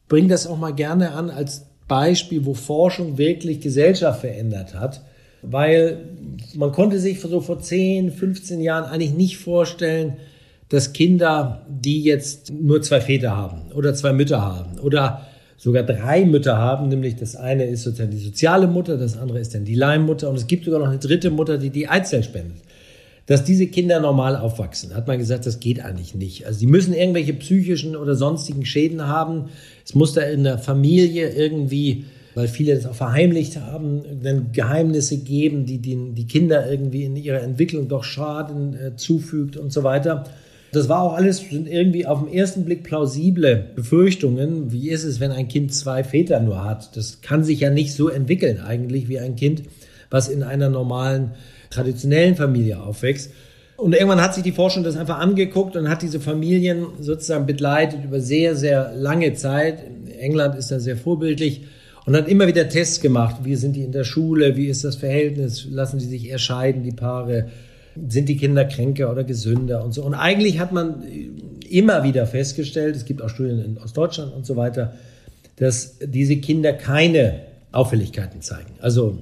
bringe 0.09 0.29
das 0.29 0.47
auch 0.47 0.59
mal 0.59 0.75
gerne 0.75 1.12
an 1.12 1.31
als 1.31 1.67
Beispiel, 1.87 2.45
wo 2.45 2.53
Forschung 2.53 3.17
wirklich 3.17 3.61
Gesellschaft 3.61 4.21
verändert 4.21 4.75
hat 4.75 5.00
weil 5.42 5.99
man 6.54 6.73
konnte 6.73 6.99
sich 6.99 7.21
so 7.21 7.40
vor 7.40 7.61
10, 7.61 8.12
15 8.12 8.61
Jahren 8.61 8.85
eigentlich 8.85 9.14
nicht 9.14 9.38
vorstellen, 9.38 10.16
dass 10.68 10.92
Kinder, 10.92 11.66
die 11.68 12.02
jetzt 12.02 12.52
nur 12.52 12.83
zwei 12.83 13.00
Väter 13.00 13.37
haben 13.37 13.73
oder 13.73 13.95
zwei 13.95 14.12
Mütter 14.12 14.42
haben 14.42 14.78
oder 14.80 15.26
sogar 15.57 15.83
drei 15.83 16.24
Mütter 16.24 16.57
haben, 16.57 16.88
nämlich 16.88 17.16
das 17.16 17.35
eine 17.35 17.64
ist 17.64 17.83
sozusagen 17.83 18.11
die 18.11 18.18
soziale 18.18 18.66
Mutter, 18.66 18.96
das 18.96 19.16
andere 19.16 19.40
ist 19.40 19.55
dann 19.55 19.64
die 19.64 19.74
Leihmutter 19.74 20.29
und 20.29 20.37
es 20.37 20.46
gibt 20.46 20.64
sogar 20.64 20.81
noch 20.81 20.88
eine 20.88 20.98
dritte 20.98 21.31
Mutter, 21.31 21.59
die 21.59 21.70
die 21.70 21.88
Eizellen 21.88 22.22
spendet. 22.22 22.59
Dass 23.27 23.44
diese 23.44 23.66
Kinder 23.66 24.01
normal 24.01 24.37
aufwachsen, 24.37 24.94
hat 24.94 25.07
man 25.07 25.18
gesagt, 25.18 25.44
das 25.44 25.61
geht 25.61 25.85
eigentlich 25.85 26.14
nicht. 26.14 26.46
Also 26.46 26.61
die 26.61 26.66
müssen 26.66 26.94
irgendwelche 26.94 27.35
psychischen 27.35 27.94
oder 27.94 28.14
sonstigen 28.14 28.64
Schäden 28.64 29.07
haben. 29.07 29.51
Es 29.85 29.94
muss 29.94 30.14
da 30.14 30.22
in 30.22 30.44
der 30.44 30.57
Familie 30.57 31.29
irgendwie 31.29 32.07
weil 32.38 32.46
viele 32.46 32.77
das 32.77 32.87
auch 32.87 32.94
verheimlicht 32.94 33.61
haben, 33.61 34.03
dann 34.22 34.53
Geheimnisse 34.53 35.18
geben, 35.18 35.66
die 35.66 35.79
die, 35.79 36.12
die 36.14 36.27
Kinder 36.29 36.70
irgendwie 36.70 37.03
in 37.03 37.16
ihrer 37.16 37.40
Entwicklung 37.40 37.88
doch 37.88 38.05
Schaden 38.05 38.74
äh, 38.74 38.96
zufügt 38.96 39.57
und 39.57 39.72
so 39.72 39.83
weiter. 39.83 40.24
Das 40.70 40.88
war 40.88 41.03
auch 41.03 41.14
alles 41.14 41.38
sind 41.38 41.66
irgendwie 41.66 42.07
auf 42.07 42.22
den 42.22 42.33
ersten 42.33 42.64
Blick 42.64 42.85
plausible 42.85 43.64
Befürchtungen. 43.74 44.70
Wie 44.70 44.90
ist 44.90 45.03
es, 45.03 45.18
wenn 45.18 45.33
ein 45.33 45.48
Kind 45.48 45.74
zwei 45.74 46.05
Väter 46.05 46.38
nur 46.38 46.64
hat? 46.64 46.96
Das 46.96 47.22
kann 47.22 47.42
sich 47.42 47.59
ja 47.59 47.70
nicht 47.70 47.92
so 47.92 48.09
entwickeln 48.09 48.61
eigentlich 48.61 49.09
wie 49.09 49.18
ein 49.18 49.35
Kind, 49.35 49.64
was 50.09 50.29
in 50.29 50.44
einer 50.44 50.68
normalen, 50.68 51.33
traditionellen 51.70 52.37
Familie 52.37 52.81
aufwächst. 52.81 53.33
Und 53.77 53.94
irgendwann 53.94 54.22
hat 54.22 54.35
sich 54.35 54.44
die 54.44 54.53
Forschung 54.53 54.85
das 54.85 54.96
einfach 54.96 55.18
angeguckt 55.18 55.74
und 55.77 55.88
hat 55.88 56.03
diese 56.03 56.20
Familien 56.20 56.87
sozusagen 57.01 57.46
begleitet 57.46 58.05
über 58.05 58.20
sehr, 58.20 58.55
sehr 58.55 58.92
lange 58.94 59.35
Zeit. 59.35 59.83
England 60.20 60.55
ist 60.55 60.70
da 60.70 60.79
sehr 60.79 60.96
vorbildlich 60.96 61.62
und 62.09 62.16
hat 62.16 62.27
immer 62.27 62.47
wieder 62.47 62.71
Tests 62.71 63.03
gemacht. 63.03 63.37
Wie 63.42 63.55
sind 63.55 63.77
die 63.77 63.83
in 63.83 63.92
der 63.92 64.05
Schule? 64.05 64.57
Wie 64.57 64.68
ist 64.68 64.83
das 64.83 64.97
Verhältnis? 64.97 65.66
Lassen 65.71 66.01
sie 66.01 66.09
sich 66.09 66.27
eher 66.27 66.38
scheiden, 66.38 66.83
die 66.83 66.92
Paare? 66.92 67.51
Sind 68.09 68.31
die 68.31 68.38
Kinder 68.38 68.64
kränker 68.64 69.12
oder 69.12 69.25
gesünder 69.25 69.85
und 69.85 69.92
so? 69.92 70.05
Und 70.05 70.14
eigentlich 70.14 70.59
hat 70.59 70.73
man 70.73 71.03
immer 71.68 72.05
wieder 72.05 72.27
festgestellt, 72.27 72.97
es 72.97 73.05
gibt 73.05 73.21
auch 73.21 73.29
Studien 73.29 73.77
aus 73.85 73.92
Deutschland 73.92 74.33
und 74.33 74.47
so 74.47 74.57
weiter, 74.57 74.94
dass 75.57 75.99
diese 76.03 76.38
Kinder 76.38 76.73
keine 76.73 77.40
Auffälligkeiten 77.73 78.40
zeigen. 78.40 78.73
Also 78.81 79.18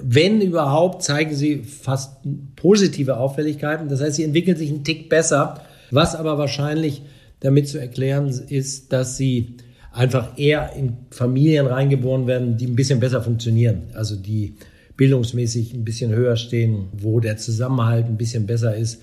wenn 0.00 0.40
überhaupt, 0.40 1.02
zeigen 1.02 1.34
sie 1.34 1.58
fast 1.58 2.22
positive 2.56 3.18
Auffälligkeiten. 3.18 3.90
Das 3.90 4.00
heißt, 4.00 4.16
sie 4.16 4.24
entwickeln 4.24 4.56
sich 4.56 4.70
einen 4.70 4.82
Tick 4.82 5.10
besser, 5.10 5.60
was 5.90 6.14
aber 6.14 6.38
wahrscheinlich 6.38 7.02
damit 7.40 7.68
zu 7.68 7.78
erklären 7.78 8.28
ist, 8.48 8.94
dass 8.94 9.18
sie 9.18 9.56
einfach 9.92 10.38
eher 10.38 10.72
in 10.74 10.96
Familien 11.10 11.66
reingeboren 11.66 12.26
werden, 12.26 12.56
die 12.56 12.66
ein 12.66 12.76
bisschen 12.76 13.00
besser 13.00 13.22
funktionieren. 13.22 13.84
Also 13.94 14.16
die 14.16 14.54
bildungsmäßig 14.96 15.74
ein 15.74 15.84
bisschen 15.84 16.12
höher 16.12 16.36
stehen, 16.36 16.88
wo 16.92 17.20
der 17.20 17.36
Zusammenhalt 17.36 18.06
ein 18.06 18.16
bisschen 18.16 18.46
besser 18.46 18.76
ist. 18.76 19.00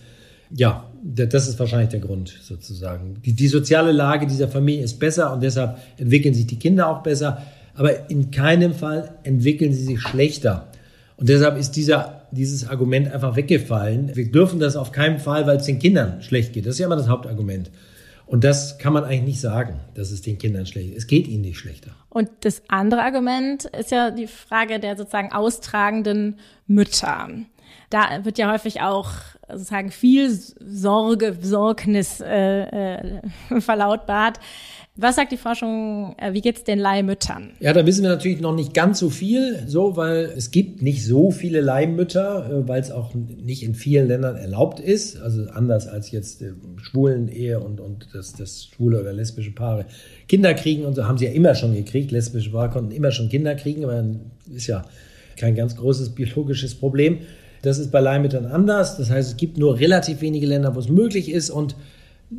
Ja, 0.52 0.90
das 1.04 1.48
ist 1.48 1.60
wahrscheinlich 1.60 1.90
der 1.90 2.02
Grund 2.02 2.38
sozusagen. 2.42 3.22
Die, 3.26 3.34
die 3.34 3.48
soziale 3.48 3.92
Lage 3.92 4.28
dieser 4.28 4.48
Familie 4.48 4.84
ist 4.84 5.00
besser 5.00 5.34
und 5.34 5.42
deshalb 5.42 5.78
entwickeln 5.98 6.34
sich 6.34 6.46
die 6.46 6.60
Kinder 6.60 6.88
auch 6.88 7.02
besser. 7.02 7.42
Aber 7.74 8.10
in 8.10 8.32
keinem 8.32 8.74
Fall 8.74 9.16
entwickeln 9.24 9.74
sie 9.74 9.84
sich 9.84 10.02
schlechter. 10.02 10.68
Und 11.18 11.30
deshalb 11.30 11.58
ist 11.58 11.72
dieser, 11.72 12.28
dieses 12.32 12.68
Argument 12.68 13.12
einfach 13.12 13.36
weggefallen. 13.36 14.12
Wir 14.16 14.30
dürfen 14.32 14.60
das 14.60 14.76
auf 14.76 14.92
keinen 14.92 15.20
Fall, 15.20 15.48
weil 15.48 15.58
es 15.58 15.66
den 15.66 15.80
Kindern 15.80 16.22
schlecht 16.22 16.54
geht. 16.54 16.66
Das 16.66 16.76
ist 16.76 16.80
ja 16.80 16.88
immer 16.88 16.98
das 16.98 17.08
Hauptargument. 17.08 17.72
Und 18.28 18.44
das 18.44 18.78
kann 18.78 18.94
man 18.94 19.04
eigentlich 19.04 19.22
nicht 19.22 19.42
sagen, 19.42 19.80
dass 19.94 20.12
es 20.12 20.22
den 20.22 20.38
Kindern 20.38 20.66
schlecht 20.66 20.90
ist. 20.90 20.98
Es 20.98 21.08
geht 21.08 21.28
ihnen 21.28 21.42
nicht 21.42 21.60
schlechter. 21.60 21.92
Und 22.10 22.30
das 22.42 22.64
andere 22.70 23.04
Argument 23.04 23.66
ist 23.66 23.92
ja 23.92 24.10
die 24.12 24.28
Frage 24.28 24.80
der 24.80 24.98
sozusagen 24.98 25.32
austragenden 25.32 26.40
Mütter. 26.68 27.30
Da 27.90 28.26
wird 28.26 28.38
ja 28.38 28.52
häufig 28.52 28.82
auch 28.82 29.12
sozusagen 29.48 29.92
viel 29.92 30.32
Sorge, 30.32 31.34
Besorgnis 31.34 32.20
äh, 32.22 32.62
äh, 32.62 33.22
verlautbart. 33.60 34.40
Was 34.98 35.18
sagt 35.18 35.34
die 35.34 35.38
Forschung, 35.38 36.16
äh, 36.18 36.32
wie 36.32 36.40
geht's 36.40 36.64
den 36.64 36.80
Leihmüttern? 36.80 37.52
Ja, 37.60 37.74
da 37.74 37.86
wissen 37.86 38.04
wir 38.04 38.10
natürlich 38.10 38.40
noch 38.40 38.56
nicht 38.56 38.74
ganz 38.74 39.00
so 39.00 39.10
viel, 39.10 39.64
so, 39.68 39.98
weil 39.98 40.32
es 40.38 40.52
gibt 40.52 40.82
nicht 40.82 41.04
so 41.04 41.32
viele 41.32 41.60
Leihmütter, 41.60 42.50
äh, 42.50 42.68
weil 42.68 42.80
es 42.80 42.92
auch 42.92 43.14
nicht 43.14 43.64
in 43.64 43.76
vielen 43.76 44.08
Ländern 44.08 44.38
erlaubt 44.38 44.80
ist. 44.80 45.20
Also 45.20 45.50
anders 45.50 45.88
als 45.88 46.12
jetzt 46.12 46.42
äh, 46.42 46.54
schwulen 46.82 47.28
Ehe 47.28 47.60
und, 47.60 47.82
und 47.82 48.08
das, 48.14 48.34
das 48.34 48.70
schwule 48.74 49.02
oder 49.02 49.12
lesbische 49.12 49.52
Paare 49.52 49.86
Kinder 50.30 50.54
kriegen 50.54 50.86
und 50.86 50.96
so 50.96 51.06
haben 51.06 51.18
sie 51.18 51.26
ja 51.26 51.32
immer 51.32 51.56
schon 51.56 51.74
gekriegt. 51.74 52.12
Lesbische 52.12 52.52
Paare 52.52 52.70
konnten 52.70 52.92
immer 52.92 53.12
schon 53.12 53.28
Kinder 53.28 53.56
kriegen, 53.56 53.84
aber 53.84 54.02
ist 54.54 54.68
ja 54.68 54.86
kein 55.36 55.56
ganz 55.56 55.76
großes 55.76 56.16
biologisches 56.16 56.74
Problem. 56.74 57.20
Das 57.64 57.80
ist 57.80 57.92
bei 57.92 58.00
Leihmüttern 58.00 58.46
anders. 58.46 58.96
Das 58.96 59.10
heißt, 59.10 59.32
es 59.32 59.38
gibt 59.38 59.58
nur 59.58 59.78
relativ 59.78 60.22
wenige 60.22 60.46
Länder, 60.46 60.74
wo 60.74 60.80
es 60.80 60.88
möglich 60.88 61.30
ist 61.30 61.50
und 61.50 61.76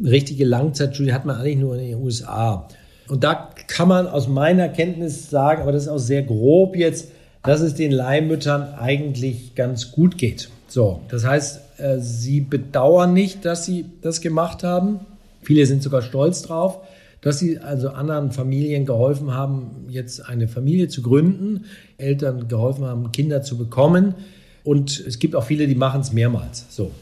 richtige 0.05 0.44
Langzeitstudie 0.44 1.12
hat 1.12 1.25
man 1.25 1.37
eigentlich 1.37 1.57
nur 1.57 1.77
in 1.77 1.90
den 1.90 2.03
USA. 2.03 2.68
Und 3.09 3.25
da 3.25 3.51
kann 3.68 3.88
man 3.88 4.07
aus 4.07 4.29
meiner 4.29 4.68
Kenntnis 4.68 5.31
sagen, 5.31 5.62
aber 5.62 5.72
das 5.72 5.85
ist 5.85 5.88
auch 5.88 5.99
sehr 5.99 6.22
grob 6.22 6.77
jetzt, 6.77 7.12
dass 7.42 7.61
es 7.61 7.75
den 7.75 7.92
Leihmüttern 7.92 8.75
eigentlich 8.75 9.55
ganz 9.55 9.92
gut 9.92 10.18
geht. 10.18 10.51
So, 10.66 11.01
das 11.09 11.25
heißt, 11.25 11.61
äh, 11.79 11.99
sie 12.01 12.40
bedauern 12.40 13.12
nicht, 13.12 13.44
dass 13.44 13.64
sie 13.64 13.87
das 14.03 14.20
gemacht 14.20 14.64
haben. 14.64 15.01
Viele 15.42 15.64
sind 15.66 15.83
sogar 15.83 16.03
stolz 16.03 16.42
drauf. 16.42 16.81
dass 17.22 17.40
sie 17.40 17.59
also 17.59 17.88
anderen 17.88 18.31
Familien 18.31 18.87
geholfen 18.87 19.35
haben, 19.35 19.87
jetzt 19.88 20.20
eine 20.20 20.46
Familie 20.46 20.87
zu 20.87 21.03
gründen, 21.03 21.64
Eltern 21.99 22.46
geholfen 22.46 22.85
haben, 22.85 23.11
Kinder 23.11 23.42
zu 23.42 23.57
bekommen. 23.57 24.14
Und 24.62 25.01
es 25.05 25.18
gibt 25.18 25.35
auch 25.35 25.42
viele, 25.42 25.66
die 25.66 25.75
machen 25.75 26.03
es 26.03 26.12
mehrmals. 26.12 26.66
So. 26.70 26.92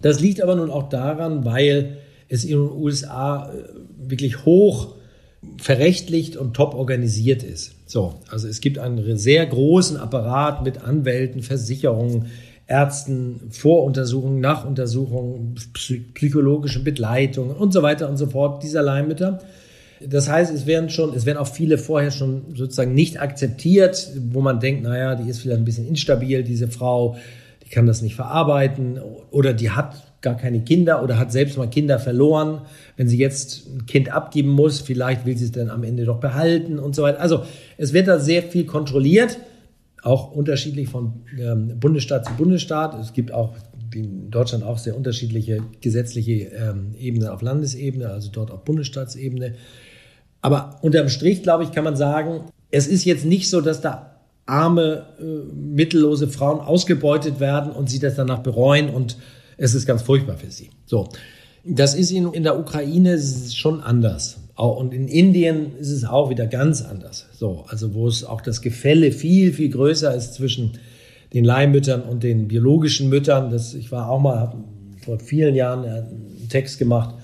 Das 0.00 0.18
liegt 0.18 0.42
aber 0.42 0.56
nun 0.56 0.70
auch 0.70 0.88
daran, 0.88 1.44
weil 1.44 1.98
es 2.30 2.44
in 2.44 2.50
den 2.52 2.70
USA 2.70 3.52
äh, 3.52 3.64
wirklich 3.98 4.46
hoch 4.46 4.94
verrechtlicht 5.58 6.36
und 6.36 6.54
top 6.54 6.74
organisiert 6.74 7.42
ist. 7.42 7.74
So, 7.86 8.20
also 8.30 8.46
es 8.46 8.60
gibt 8.60 8.78
einen 8.78 9.18
sehr 9.18 9.44
großen 9.46 9.96
Apparat 9.96 10.62
mit 10.62 10.82
Anwälten, 10.82 11.42
Versicherungen, 11.42 12.26
Ärzten, 12.66 13.40
Voruntersuchungen, 13.50 14.40
Nachuntersuchungen, 14.40 15.56
psychologischen 16.14 16.84
Begleitungen 16.84 17.56
und 17.56 17.72
so 17.72 17.82
weiter 17.82 18.08
und 18.08 18.16
so 18.16 18.26
fort 18.26 18.62
dieser 18.62 18.82
Leihmütter. 18.82 19.40
Das 20.06 20.28
heißt, 20.28 20.54
es 20.54 20.66
werden 20.66 20.88
schon, 20.88 21.12
es 21.14 21.26
werden 21.26 21.38
auch 21.38 21.48
viele 21.48 21.78
vorher 21.78 22.10
schon 22.10 22.54
sozusagen 22.54 22.94
nicht 22.94 23.20
akzeptiert, 23.20 24.12
wo 24.30 24.40
man 24.40 24.60
denkt, 24.60 24.82
naja, 24.82 25.16
die 25.16 25.28
ist 25.28 25.40
vielleicht 25.40 25.58
ein 25.58 25.64
bisschen 25.64 25.88
instabil, 25.88 26.44
diese 26.44 26.68
Frau, 26.68 27.16
die 27.64 27.70
kann 27.70 27.86
das 27.86 28.02
nicht 28.02 28.14
verarbeiten 28.14 29.00
oder 29.30 29.52
die 29.52 29.70
hat 29.70 30.09
gar 30.22 30.36
keine 30.36 30.60
Kinder 30.60 31.02
oder 31.02 31.18
hat 31.18 31.32
selbst 31.32 31.56
mal 31.56 31.68
Kinder 31.68 31.98
verloren. 31.98 32.62
Wenn 32.96 33.08
sie 33.08 33.18
jetzt 33.18 33.66
ein 33.68 33.86
Kind 33.86 34.12
abgeben 34.12 34.50
muss, 34.50 34.80
vielleicht 34.80 35.26
will 35.26 35.36
sie 35.36 35.46
es 35.46 35.52
dann 35.52 35.70
am 35.70 35.82
Ende 35.82 36.04
doch 36.04 36.20
behalten 36.20 36.78
und 36.78 36.94
so 36.94 37.02
weiter. 37.02 37.20
Also 37.20 37.44
es 37.78 37.92
wird 37.92 38.08
da 38.08 38.18
sehr 38.18 38.42
viel 38.42 38.66
kontrolliert, 38.66 39.38
auch 40.02 40.32
unterschiedlich 40.32 40.88
von 40.88 41.22
ähm, 41.38 41.78
Bundesstaat 41.78 42.26
zu 42.26 42.32
Bundesstaat. 42.34 42.98
Es 43.00 43.12
gibt 43.12 43.32
auch 43.32 43.54
in 43.94 44.30
Deutschland 44.30 44.64
auch 44.64 44.78
sehr 44.78 44.96
unterschiedliche 44.96 45.62
gesetzliche 45.80 46.32
ähm, 46.32 46.94
Ebenen 46.98 47.28
auf 47.28 47.42
Landesebene, 47.42 48.08
also 48.08 48.30
dort 48.30 48.50
auf 48.50 48.64
Bundesstaatsebene. 48.64 49.54
Aber 50.42 50.78
unterm 50.82 51.08
Strich, 51.08 51.42
glaube 51.42 51.64
ich, 51.64 51.72
kann 51.72 51.84
man 51.84 51.96
sagen, 51.96 52.42
es 52.70 52.86
ist 52.86 53.04
jetzt 53.04 53.24
nicht 53.24 53.50
so, 53.50 53.60
dass 53.60 53.80
da 53.80 54.20
arme, 54.46 55.06
äh, 55.20 55.24
mittellose 55.54 56.28
Frauen 56.28 56.60
ausgebeutet 56.60 57.40
werden 57.40 57.72
und 57.72 57.88
sie 57.88 57.98
das 57.98 58.16
danach 58.16 58.40
bereuen 58.40 58.90
und 58.90 59.16
es 59.60 59.74
ist 59.74 59.86
ganz 59.86 60.02
furchtbar 60.02 60.36
für 60.38 60.50
sie. 60.50 60.70
So. 60.86 61.08
Das 61.64 61.94
ist 61.94 62.10
in, 62.10 62.32
in 62.32 62.42
der 62.42 62.58
Ukraine 62.58 63.20
schon 63.52 63.82
anders. 63.82 64.38
Und 64.56 64.94
in 64.94 65.06
Indien 65.08 65.76
ist 65.76 65.90
es 65.90 66.04
auch 66.04 66.30
wieder 66.30 66.46
ganz 66.46 66.82
anders. 66.82 67.26
So, 67.32 67.64
also 67.68 67.94
wo 67.94 68.08
es 68.08 68.24
auch 68.24 68.40
das 68.40 68.62
Gefälle 68.62 69.12
viel, 69.12 69.52
viel 69.52 69.68
größer 69.68 70.14
ist 70.14 70.34
zwischen 70.34 70.72
den 71.34 71.44
Leihmüttern 71.44 72.02
und 72.02 72.22
den 72.22 72.48
biologischen 72.48 73.10
Müttern. 73.10 73.50
Das, 73.50 73.74
ich 73.74 73.92
war 73.92 74.08
auch 74.08 74.20
mal, 74.20 74.54
vor 75.04 75.18
vielen 75.18 75.54
Jahren 75.54 75.84
einen 75.84 76.48
Text 76.48 76.78
gemacht, 76.78 77.14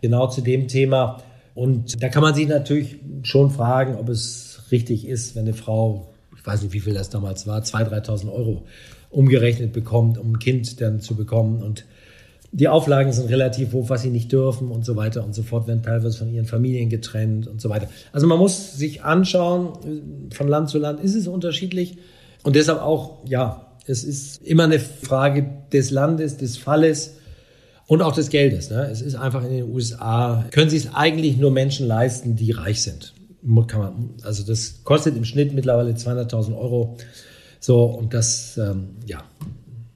genau 0.00 0.26
zu 0.28 0.40
dem 0.40 0.68
Thema. 0.68 1.22
Und 1.54 2.02
da 2.02 2.08
kann 2.08 2.22
man 2.22 2.34
sich 2.34 2.48
natürlich 2.48 2.96
schon 3.22 3.50
fragen, 3.50 3.96
ob 3.96 4.08
es 4.08 4.62
richtig 4.70 5.06
ist, 5.06 5.36
wenn 5.36 5.42
eine 5.42 5.54
Frau, 5.54 6.14
ich 6.36 6.46
weiß 6.46 6.62
nicht, 6.62 6.72
wie 6.72 6.80
viel 6.80 6.94
das 6.94 7.10
damals 7.10 7.46
war, 7.46 7.60
2.000, 7.60 8.06
3.000 8.06 8.32
Euro 8.32 8.64
umgerechnet 9.12 9.72
bekommt, 9.72 10.18
um 10.18 10.32
ein 10.32 10.38
Kind 10.38 10.80
dann 10.80 11.00
zu 11.00 11.14
bekommen. 11.14 11.62
Und 11.62 11.84
die 12.50 12.68
Auflagen 12.68 13.12
sind 13.12 13.30
relativ 13.30 13.72
hoch, 13.72 13.88
was 13.88 14.02
sie 14.02 14.10
nicht 14.10 14.32
dürfen 14.32 14.68
und 14.70 14.84
so 14.84 14.96
weiter 14.96 15.24
und 15.24 15.34
so 15.34 15.42
fort, 15.42 15.66
werden 15.66 15.82
teilweise 15.82 16.18
von 16.18 16.32
ihren 16.32 16.46
Familien 16.46 16.88
getrennt 16.90 17.46
und 17.46 17.60
so 17.60 17.70
weiter. 17.70 17.88
Also 18.12 18.26
man 18.26 18.38
muss 18.38 18.76
sich 18.76 19.04
anschauen, 19.04 20.28
von 20.32 20.48
Land 20.48 20.68
zu 20.68 20.78
Land 20.78 21.00
ist 21.00 21.14
es 21.14 21.28
unterschiedlich. 21.28 21.96
Und 22.42 22.56
deshalb 22.56 22.80
auch, 22.80 23.24
ja, 23.26 23.68
es 23.86 24.04
ist 24.04 24.42
immer 24.42 24.64
eine 24.64 24.80
Frage 24.80 25.46
des 25.72 25.90
Landes, 25.90 26.36
des 26.36 26.56
Falles 26.56 27.14
und 27.86 28.02
auch 28.02 28.14
des 28.14 28.28
Geldes. 28.28 28.70
Ne? 28.70 28.88
Es 28.90 29.02
ist 29.02 29.14
einfach 29.14 29.44
in 29.44 29.50
den 29.50 29.70
USA, 29.70 30.44
können 30.50 30.70
sich 30.70 30.84
es 30.84 30.94
eigentlich 30.94 31.36
nur 31.36 31.50
Menschen 31.50 31.86
leisten, 31.86 32.36
die 32.36 32.52
reich 32.52 32.82
sind. 32.82 33.14
Kann 33.66 33.80
man, 33.80 34.10
also 34.22 34.44
das 34.44 34.84
kostet 34.84 35.16
im 35.16 35.24
Schnitt 35.24 35.52
mittlerweile 35.52 35.92
200.000 35.92 36.56
Euro 36.56 36.96
so, 37.62 37.84
und 37.84 38.12
das, 38.12 38.58
ähm, 38.58 38.88
ja, 39.06 39.22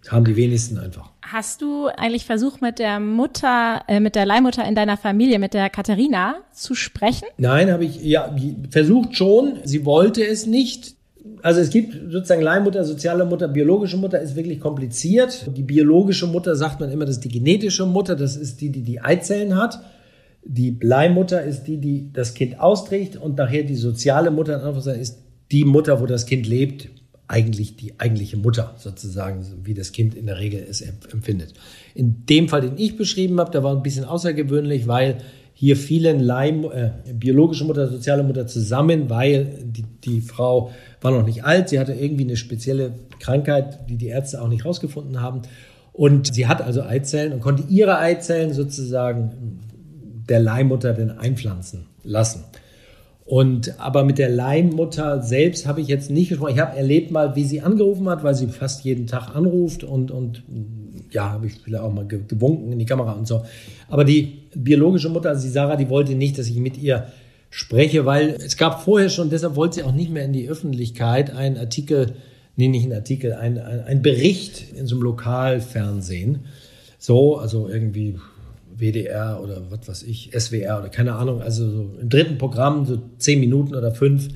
haben 0.09 0.25
die 0.25 0.37
wenigsten 0.37 0.79
einfach. 0.79 1.11
Hast 1.21 1.63
du 1.63 1.89
eigentlich 1.89 2.25
versucht, 2.25 2.63
mit 2.63 2.79
der 2.79 3.01
Mutter, 3.01 3.83
äh, 3.89 3.99
mit 3.99 4.15
der 4.15 4.25
Leihmutter 4.25 4.65
in 4.65 4.77
deiner 4.77 4.97
Familie, 4.97 5.41
mit 5.41 5.53
der 5.53 5.69
Katharina, 5.69 6.37
zu 6.53 6.77
sprechen? 6.77 7.27
Nein, 7.39 7.73
habe 7.73 7.85
ich, 7.85 8.01
ja, 8.05 8.33
versucht 8.71 9.17
schon. 9.17 9.59
Sie 9.65 9.85
wollte 9.85 10.25
es 10.25 10.47
nicht. 10.47 10.95
Also 11.43 11.61
es 11.61 11.71
gibt 11.71 12.13
sozusagen 12.13 12.41
Leihmutter, 12.41 12.85
soziale 12.85 13.25
Mutter, 13.25 13.49
biologische 13.49 13.97
Mutter 13.97 14.21
ist 14.21 14.37
wirklich 14.37 14.61
kompliziert. 14.61 15.51
Die 15.57 15.65
biologische 15.65 16.29
Mutter 16.29 16.55
sagt 16.55 16.79
man 16.79 16.93
immer, 16.93 17.05
das 17.05 17.17
ist 17.17 17.25
die 17.25 17.31
genetische 17.31 17.85
Mutter, 17.85 18.15
das 18.15 18.37
ist 18.37 18.61
die, 18.61 18.71
die 18.71 18.83
die 18.83 19.01
Eizellen 19.01 19.57
hat. 19.57 19.81
Die 20.45 20.79
Leihmutter 20.81 21.43
ist 21.43 21.65
die, 21.65 21.79
die 21.79 22.13
das 22.13 22.35
Kind 22.35 22.61
austrägt 22.61 23.17
und 23.17 23.37
nachher 23.37 23.65
die 23.65 23.75
soziale 23.75 24.31
Mutter 24.31 24.63
ist 24.97 25.19
die 25.51 25.65
Mutter, 25.65 26.01
wo 26.01 26.07
das 26.07 26.27
Kind 26.27 26.47
lebt, 26.47 26.89
eigentlich 27.29 27.77
die 27.77 27.99
eigentliche 27.99 28.37
Mutter 28.37 28.75
sozusagen, 28.79 29.45
wie 29.65 29.75
das 29.75 29.93
Kind 29.93 30.15
in 30.15 30.27
der 30.27 30.39
Regel 30.39 30.65
es 30.69 30.81
empfindet. 30.81 31.55
In 31.95 32.25
dem 32.27 32.49
Fall, 32.49 32.61
den 32.61 32.79
ich 32.79 32.97
beschrieben 32.97 33.41
habe, 33.41 33.51
da 33.51 33.63
war 33.63 33.75
ein 33.75 33.83
bisschen 33.83 34.05
außergewöhnlich, 34.05 34.87
weil 34.87 35.19
hier 35.59 35.77
fielen 35.77 36.21
Leim, 36.21 36.65
äh, 36.65 36.91
biologische 37.15 37.65
Mutter, 37.65 37.89
soziale 37.89 38.23
Mutter 38.23 38.47
zusammen, 38.47 39.09
weil 39.09 39.59
die, 39.65 39.85
die 40.05 40.21
Frau 40.21 40.71
war 41.01 41.13
noch 41.13 41.25
nicht 41.25 41.45
alt, 41.45 41.71
sie 41.71 41.81
hatte 41.81 41.95
irgendwie 41.95 42.25
eine 42.25 42.37
spezielle 42.37 42.93
Krankheit, 43.21 43.89
die 43.89 43.97
die 43.97 44.09
Ärzte 44.09 44.43
auch 44.43 44.49
nicht 44.49 44.65
rausgefunden 44.65 45.21
haben. 45.23 45.43
Und 45.95 46.35
sie 46.35 46.47
hat 46.47 46.61
also 46.61 46.83
Eizellen 46.83 47.33
und 47.33 47.41
konnte 47.41 47.65
ihre 47.71 47.99
Eizellen 47.99 48.53
sozusagen 48.53 49.61
der 50.29 50.41
Leihmutter 50.41 50.93
dann 50.93 51.19
einpflanzen 51.19 51.87
lassen. 52.05 52.45
Und 53.27 53.81
aber 53.81 54.05
mit 54.05 54.19
der 54.19 54.29
Leihmutter 54.29 55.21
selbst 55.21 55.67
habe 55.67 55.81
ich 55.81 55.89
jetzt 55.89 56.11
nicht 56.11 56.29
gesprochen. 56.29 56.55
Ich 56.55 56.61
habe 56.61 56.77
erlebt 56.77 57.11
mal, 57.11 57.35
wie 57.35 57.43
sie 57.43 57.61
angerufen 57.61 58.09
hat, 58.09 58.23
weil 58.23 58.37
sie 58.37 58.47
fast 58.47 58.85
jeden 58.85 59.09
Tag 59.09 59.35
anruft 59.35 59.83
und 59.83 60.13
und 60.13 60.45
ja, 61.11 61.31
habe 61.31 61.47
ich 61.47 61.55
vielleicht 61.55 61.83
auch 61.83 61.93
mal 61.93 62.07
gewunken 62.07 62.73
in 62.73 62.79
die 62.79 62.87
Kamera 62.87 63.13
und 63.13 63.27
so. 63.27 63.43
Aber 63.89 64.05
die 64.05 64.45
biologische 64.55 65.09
Mutter, 65.09 65.31
also 65.31 65.43
die 65.43 65.53
Sarah, 65.53 65.75
die 65.77 65.89
wollte 65.89 66.15
nicht, 66.15 66.39
dass 66.39 66.47
ich 66.47 66.57
mit 66.57 66.79
ihr 66.79 67.09
spreche, 67.51 68.07
weil 68.07 68.31
es 68.31 68.57
gab 68.57 68.83
vorher 68.83 69.09
schon, 69.09 69.31
deshalb 69.31 69.57
wollte 69.57 69.77
sie 69.77 69.83
auch 69.83 69.93
nicht 69.93 70.11
mehr 70.11 70.25
in 70.25 70.33
die 70.33 70.49
Öffentlichkeit 70.49 71.35
einen 71.35 71.57
Artikel, 71.57 72.15
nee, 72.55 72.69
nicht 72.69 72.85
einen 72.85 72.93
Artikel, 72.93 73.33
ein, 73.33 73.59
ein, 73.59 73.81
ein 73.81 74.03
Bericht 74.03 74.73
in 74.77 74.87
so 74.87 74.97
einem 74.97 75.03
Lokalfernsehen. 75.03 76.45
So, 76.99 77.37
also 77.37 77.69
irgendwie 77.69 78.17
WDR 78.79 79.41
oder 79.43 79.63
was 79.71 79.89
weiß 79.89 80.03
ich, 80.05 80.31
SWR 80.37 80.79
oder 80.79 80.89
keine 80.89 81.15
Ahnung, 81.15 81.41
also 81.41 81.69
so 81.69 81.91
im 82.01 82.09
dritten 82.09 82.39
Programm, 82.39 82.87
so 82.87 82.99
zehn 83.19 83.41
Minuten 83.41 83.75
oder 83.75 83.93
fünf. 83.93 84.29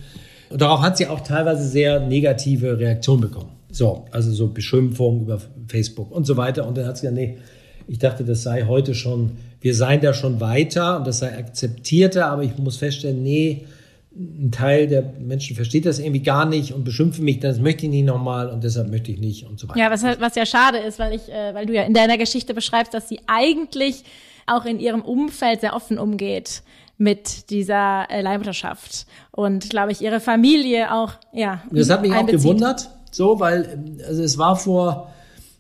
Und 0.49 0.61
darauf 0.61 0.81
hat 0.81 0.97
sie 0.97 1.07
auch 1.07 1.21
teilweise 1.21 1.67
sehr 1.67 2.01
negative 2.01 2.79
Reaktionen 2.79 3.21
bekommen. 3.21 3.51
So, 3.71 4.07
also 4.11 4.33
so 4.33 4.49
Beschimpfungen 4.49 5.23
über 5.23 5.41
Facebook 5.69 6.11
und 6.11 6.27
so 6.27 6.37
weiter. 6.37 6.67
Und 6.67 6.77
dann 6.77 6.87
hat 6.87 6.97
sie 6.97 7.03
gesagt, 7.03 7.17
nee, 7.17 7.39
ich 7.87 7.99
dachte, 7.99 8.25
das 8.25 8.43
sei 8.43 8.65
heute 8.65 8.95
schon, 8.95 9.33
wir 9.61 9.75
seien 9.75 10.01
da 10.01 10.15
schon 10.15 10.41
weiter 10.41 10.99
und 10.99 11.07
das 11.07 11.19
sei 11.19 11.37
akzeptierter, 11.37 12.27
aber 12.27 12.43
ich 12.43 12.57
muss 12.59 12.77
feststellen, 12.77 13.23
nee, 13.23 13.67
ein 14.13 14.51
Teil 14.51 14.89
der 14.89 15.03
Menschen 15.03 15.55
versteht 15.55 15.87
das 15.87 16.01
irgendwie 16.01 16.23
gar 16.23 16.45
nicht 16.45 16.73
und 16.73 16.85
beschimpfen 16.85 17.25
mich, 17.25 17.39
das 17.39 17.61
möchte 17.61 17.87
ich 17.87 17.91
nicht 17.91 18.07
nochmal 18.07 18.49
und 18.49 18.65
deshalb 18.65 18.91
möchte 18.91 19.13
ich 19.13 19.21
nicht 19.21 19.47
und 19.47 19.61
so 19.61 19.69
weiter. 19.69 19.79
Ja, 19.79 19.91
was, 19.91 20.03
was 20.03 20.35
ja 20.35 20.45
schade 20.47 20.79
ist, 20.79 20.99
weil 20.99 21.15
ich, 21.15 21.29
äh, 21.29 21.55
weil 21.55 21.67
du 21.67 21.75
ja 21.75 21.83
in 21.85 21.95
deiner 21.95 22.19
Geschichte 22.19 22.53
beschreibst, 22.53 22.93
dass 22.93 23.09
sie 23.09 23.21
eigentlich 23.29 24.05
auch 24.47 24.65
in 24.65 24.81
ihrem 24.81 25.03
Umfeld 25.03 25.61
sehr 25.61 25.75
offen 25.75 25.99
umgeht 25.99 26.63
mit 26.99 27.51
dieser 27.51 28.11
äh, 28.11 28.21
Leihmutterschaft 28.21 29.07
und 29.31 29.71
glaube 29.71 29.93
ich 29.93 30.03
ihre 30.03 30.21
Familie 30.21 30.93
auch 30.93 31.13
ja 31.33 31.63
das 31.71 31.89
hat 31.89 32.03
mich 32.03 32.13
einbezieht. 32.13 32.41
auch 32.41 32.43
gewundert 32.43 32.91
so 33.11 33.41
weil 33.41 33.83
also 34.07 34.23
es 34.23 34.37
war 34.37 34.57
vor 34.57 35.11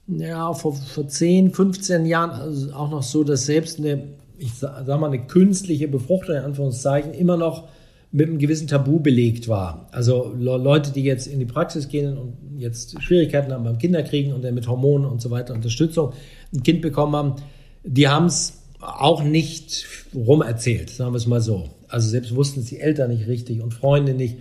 ja 0.06 0.52
vor, 0.52 0.74
vor 0.74 1.08
10 1.08 1.52
15 1.52 2.04
Jahren 2.04 2.30
also 2.32 2.74
auch 2.74 2.90
noch 2.90 3.02
so 3.02 3.24
dass 3.24 3.46
selbst 3.46 3.78
eine 3.78 4.08
ich 4.36 4.52
sag 4.54 4.86
mal 4.86 5.06
eine 5.06 5.26
künstliche 5.26 5.88
Befruchtung 5.88 6.36
in 6.36 6.42
Anführungszeichen 6.42 7.14
immer 7.14 7.38
noch 7.38 7.68
mit 8.12 8.28
einem 8.28 8.38
gewissen 8.38 8.66
Tabu 8.66 8.98
belegt 8.98 9.48
war. 9.48 9.88
Also 9.92 10.34
Leute, 10.36 10.92
die 10.92 11.04
jetzt 11.04 11.26
in 11.26 11.38
die 11.38 11.46
Praxis 11.46 11.88
gehen 11.88 12.18
und 12.18 12.58
jetzt 12.58 13.00
Schwierigkeiten 13.02 13.52
haben 13.52 13.64
beim 13.64 13.78
Kinderkriegen 13.78 14.32
und 14.32 14.42
dann 14.42 14.54
mit 14.54 14.66
Hormonen 14.66 15.06
und 15.06 15.22
so 15.22 15.30
weiter 15.30 15.54
Unterstützung 15.54 16.12
ein 16.52 16.62
Kind 16.62 16.82
bekommen 16.82 17.14
haben, 17.14 17.36
die 17.84 18.08
haben 18.08 18.26
es 18.26 18.58
auch 18.80 19.22
nicht 19.22 19.86
rum 20.14 20.42
erzählt, 20.42 20.90
sagen 20.90 21.12
wir 21.12 21.18
es 21.18 21.26
mal 21.26 21.40
so. 21.40 21.68
Also 21.88 22.08
selbst 22.08 22.34
wussten 22.34 22.60
es 22.60 22.66
die 22.66 22.80
Eltern 22.80 23.10
nicht 23.10 23.28
richtig 23.28 23.62
und 23.62 23.74
Freunde 23.74 24.14
nicht. 24.14 24.38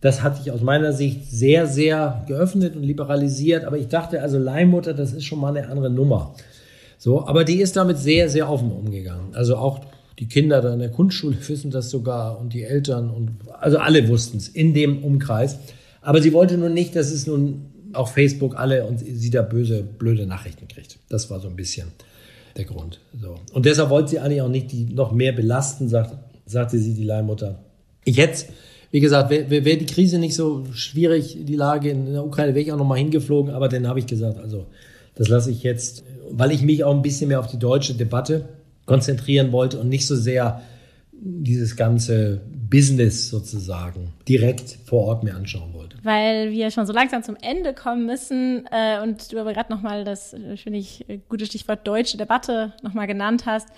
Das 0.00 0.22
hat 0.22 0.36
sich 0.36 0.50
aus 0.50 0.62
meiner 0.62 0.92
Sicht 0.92 1.30
sehr, 1.30 1.68
sehr 1.68 2.24
geöffnet 2.26 2.74
und 2.74 2.82
liberalisiert. 2.82 3.64
Aber 3.64 3.78
ich 3.78 3.86
dachte, 3.86 4.20
also 4.20 4.38
Leihmutter, 4.38 4.94
das 4.94 5.12
ist 5.12 5.24
schon 5.24 5.38
mal 5.38 5.56
eine 5.56 5.68
andere 5.68 5.90
Nummer. 5.90 6.34
So, 6.98 7.26
aber 7.26 7.44
die 7.44 7.60
ist 7.60 7.76
damit 7.76 7.98
sehr, 7.98 8.28
sehr 8.28 8.50
offen 8.50 8.72
umgegangen. 8.72 9.34
Also 9.34 9.56
auch 9.56 9.80
die 10.18 10.26
Kinder 10.26 10.60
da 10.60 10.72
in 10.72 10.78
der 10.78 10.88
Grundschule 10.88 11.36
wissen 11.48 11.70
das 11.70 11.90
sogar 11.90 12.38
und 12.38 12.52
die 12.52 12.62
Eltern 12.62 13.10
und 13.10 13.30
also 13.60 13.78
alle 13.78 14.08
wussten 14.08 14.38
es 14.38 14.48
in 14.48 14.74
dem 14.74 15.02
Umkreis. 15.02 15.58
Aber 16.00 16.20
sie 16.20 16.32
wollte 16.32 16.58
nun 16.58 16.74
nicht, 16.74 16.96
dass 16.96 17.10
es 17.10 17.26
nun 17.26 17.66
auf 17.92 18.12
Facebook 18.12 18.56
alle 18.56 18.86
und 18.86 18.98
sie 18.98 19.30
da 19.30 19.42
böse, 19.42 19.82
blöde 19.82 20.26
Nachrichten 20.26 20.66
kriegt. 20.68 20.98
Das 21.08 21.30
war 21.30 21.40
so 21.40 21.48
ein 21.48 21.56
bisschen 21.56 21.88
der 22.56 22.64
Grund. 22.64 23.00
So. 23.20 23.36
Und 23.52 23.66
deshalb 23.66 23.90
wollte 23.90 24.10
sie 24.10 24.18
eigentlich 24.18 24.42
auch 24.42 24.48
nicht 24.48 24.72
die 24.72 24.84
noch 24.84 25.12
mehr 25.12 25.32
belasten, 25.32 25.88
sagt, 25.88 26.16
sagte 26.46 26.78
sie, 26.78 26.94
die 26.94 27.04
Leihmutter. 27.04 27.60
Ich 28.04 28.18
hätte, 28.18 28.46
wie 28.90 29.00
gesagt, 29.00 29.30
wäre 29.30 29.64
wär 29.64 29.76
die 29.76 29.86
Krise 29.86 30.18
nicht 30.18 30.34
so 30.34 30.66
schwierig, 30.72 31.38
die 31.40 31.56
Lage 31.56 31.90
in 31.90 32.12
der 32.12 32.24
Ukraine, 32.24 32.54
wäre 32.54 32.64
ich 32.64 32.72
auch 32.72 32.78
noch 32.78 32.86
mal 32.86 32.98
hingeflogen, 32.98 33.54
aber 33.54 33.68
dann 33.68 33.86
habe 33.86 34.00
ich 34.00 34.06
gesagt, 34.06 34.38
also 34.38 34.66
das 35.14 35.28
lasse 35.28 35.50
ich 35.50 35.62
jetzt, 35.62 36.04
weil 36.30 36.50
ich 36.50 36.62
mich 36.62 36.84
auch 36.84 36.94
ein 36.94 37.02
bisschen 37.02 37.28
mehr 37.28 37.40
auf 37.40 37.46
die 37.46 37.58
deutsche 37.58 37.94
Debatte 37.94 38.48
konzentrieren 38.92 39.52
wollte 39.52 39.78
und 39.78 39.88
nicht 39.88 40.06
so 40.06 40.14
sehr 40.14 40.60
dieses 41.12 41.76
ganze 41.76 42.42
Business 42.68 43.30
sozusagen 43.30 44.12
direkt 44.28 44.76
vor 44.84 45.06
Ort 45.06 45.24
mir 45.24 45.34
anschauen 45.34 45.72
wollte. 45.72 45.96
Weil 46.02 46.50
wir 46.50 46.70
schon 46.70 46.84
so 46.84 46.92
langsam 46.92 47.22
zum 47.22 47.38
Ende 47.40 47.72
kommen 47.72 48.04
müssen 48.04 48.66
äh, 48.70 49.00
und 49.02 49.32
du 49.32 49.38
aber 49.38 49.54
gerade 49.54 49.72
nochmal 49.72 50.04
das, 50.04 50.34
äh, 50.34 50.58
finde 50.58 50.78
ich, 50.78 51.08
äh, 51.08 51.20
gute 51.30 51.46
Stichwort 51.46 51.86
deutsche 51.88 52.18
Debatte 52.18 52.74
nochmal 52.82 53.06
genannt 53.06 53.46
hast. 53.46 53.68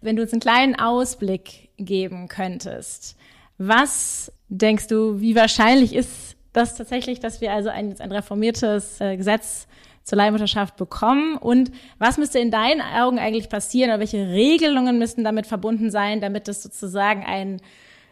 Wenn 0.00 0.16
du 0.16 0.22
uns 0.22 0.32
einen 0.32 0.40
kleinen 0.40 0.74
Ausblick 0.74 1.68
geben 1.76 2.28
könntest, 2.28 3.16
was 3.58 4.32
denkst 4.48 4.86
du, 4.86 5.20
wie 5.20 5.36
wahrscheinlich 5.36 5.94
ist 5.94 6.36
das 6.54 6.76
tatsächlich, 6.76 7.20
dass 7.20 7.42
wir 7.42 7.52
also 7.52 7.68
ein, 7.68 8.00
ein 8.00 8.10
reformiertes 8.10 9.02
äh, 9.02 9.18
Gesetz 9.18 9.66
zur 10.04 10.18
Leihmutterschaft 10.18 10.76
bekommen? 10.76 11.36
Und 11.36 11.70
was 11.98 12.18
müsste 12.18 12.38
in 12.38 12.50
deinen 12.50 12.80
Augen 12.80 13.18
eigentlich 13.18 13.48
passieren 13.48 13.90
oder 13.90 14.00
welche 14.00 14.28
Regelungen 14.28 14.98
müssten 14.98 15.24
damit 15.24 15.46
verbunden 15.46 15.90
sein, 15.90 16.20
damit 16.20 16.48
es 16.48 16.62
sozusagen 16.62 17.24
ein, 17.24 17.60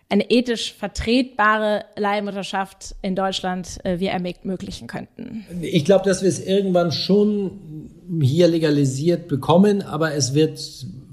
eine 0.09 0.31
ethisch 0.31 0.75
vertretbare 0.75 1.85
Leihmutterschaft 1.97 2.95
in 3.03 3.15
Deutschland 3.15 3.79
äh, 3.85 3.99
wir 4.01 4.11
ermöglichen 4.11 4.89
könnten? 4.89 5.45
Ich 5.61 5.85
glaube, 5.85 6.05
dass 6.05 6.23
wir 6.23 6.29
es 6.29 6.45
irgendwann 6.45 6.93
schon 6.93 7.89
hier 8.21 8.49
legalisiert 8.49 9.29
bekommen, 9.29 9.83
aber 9.83 10.15
es 10.15 10.35
wird 10.35 10.59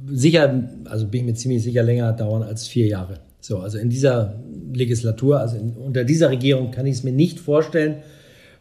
sicher, 0.10 0.64
also 0.86 1.08
bin 1.08 1.22
ich 1.22 1.26
mir 1.28 1.34
ziemlich 1.36 1.64
sicher, 1.64 1.84
länger 1.84 2.14
dauern 2.14 2.44
als 2.44 2.68
vier 2.68 2.88
Jahre. 2.88 3.20
So, 3.40 3.60
also 3.60 3.78
in 3.78 3.90
dieser 3.90 4.40
Legislatur, 4.74 5.40
also 5.40 5.58
in, 5.58 5.74
unter 5.74 6.04
dieser 6.04 6.30
Regierung 6.30 6.72
kann 6.72 6.86
ich 6.86 6.96
es 6.96 7.04
mir 7.04 7.14
nicht 7.14 7.40
vorstellen, 7.40 7.98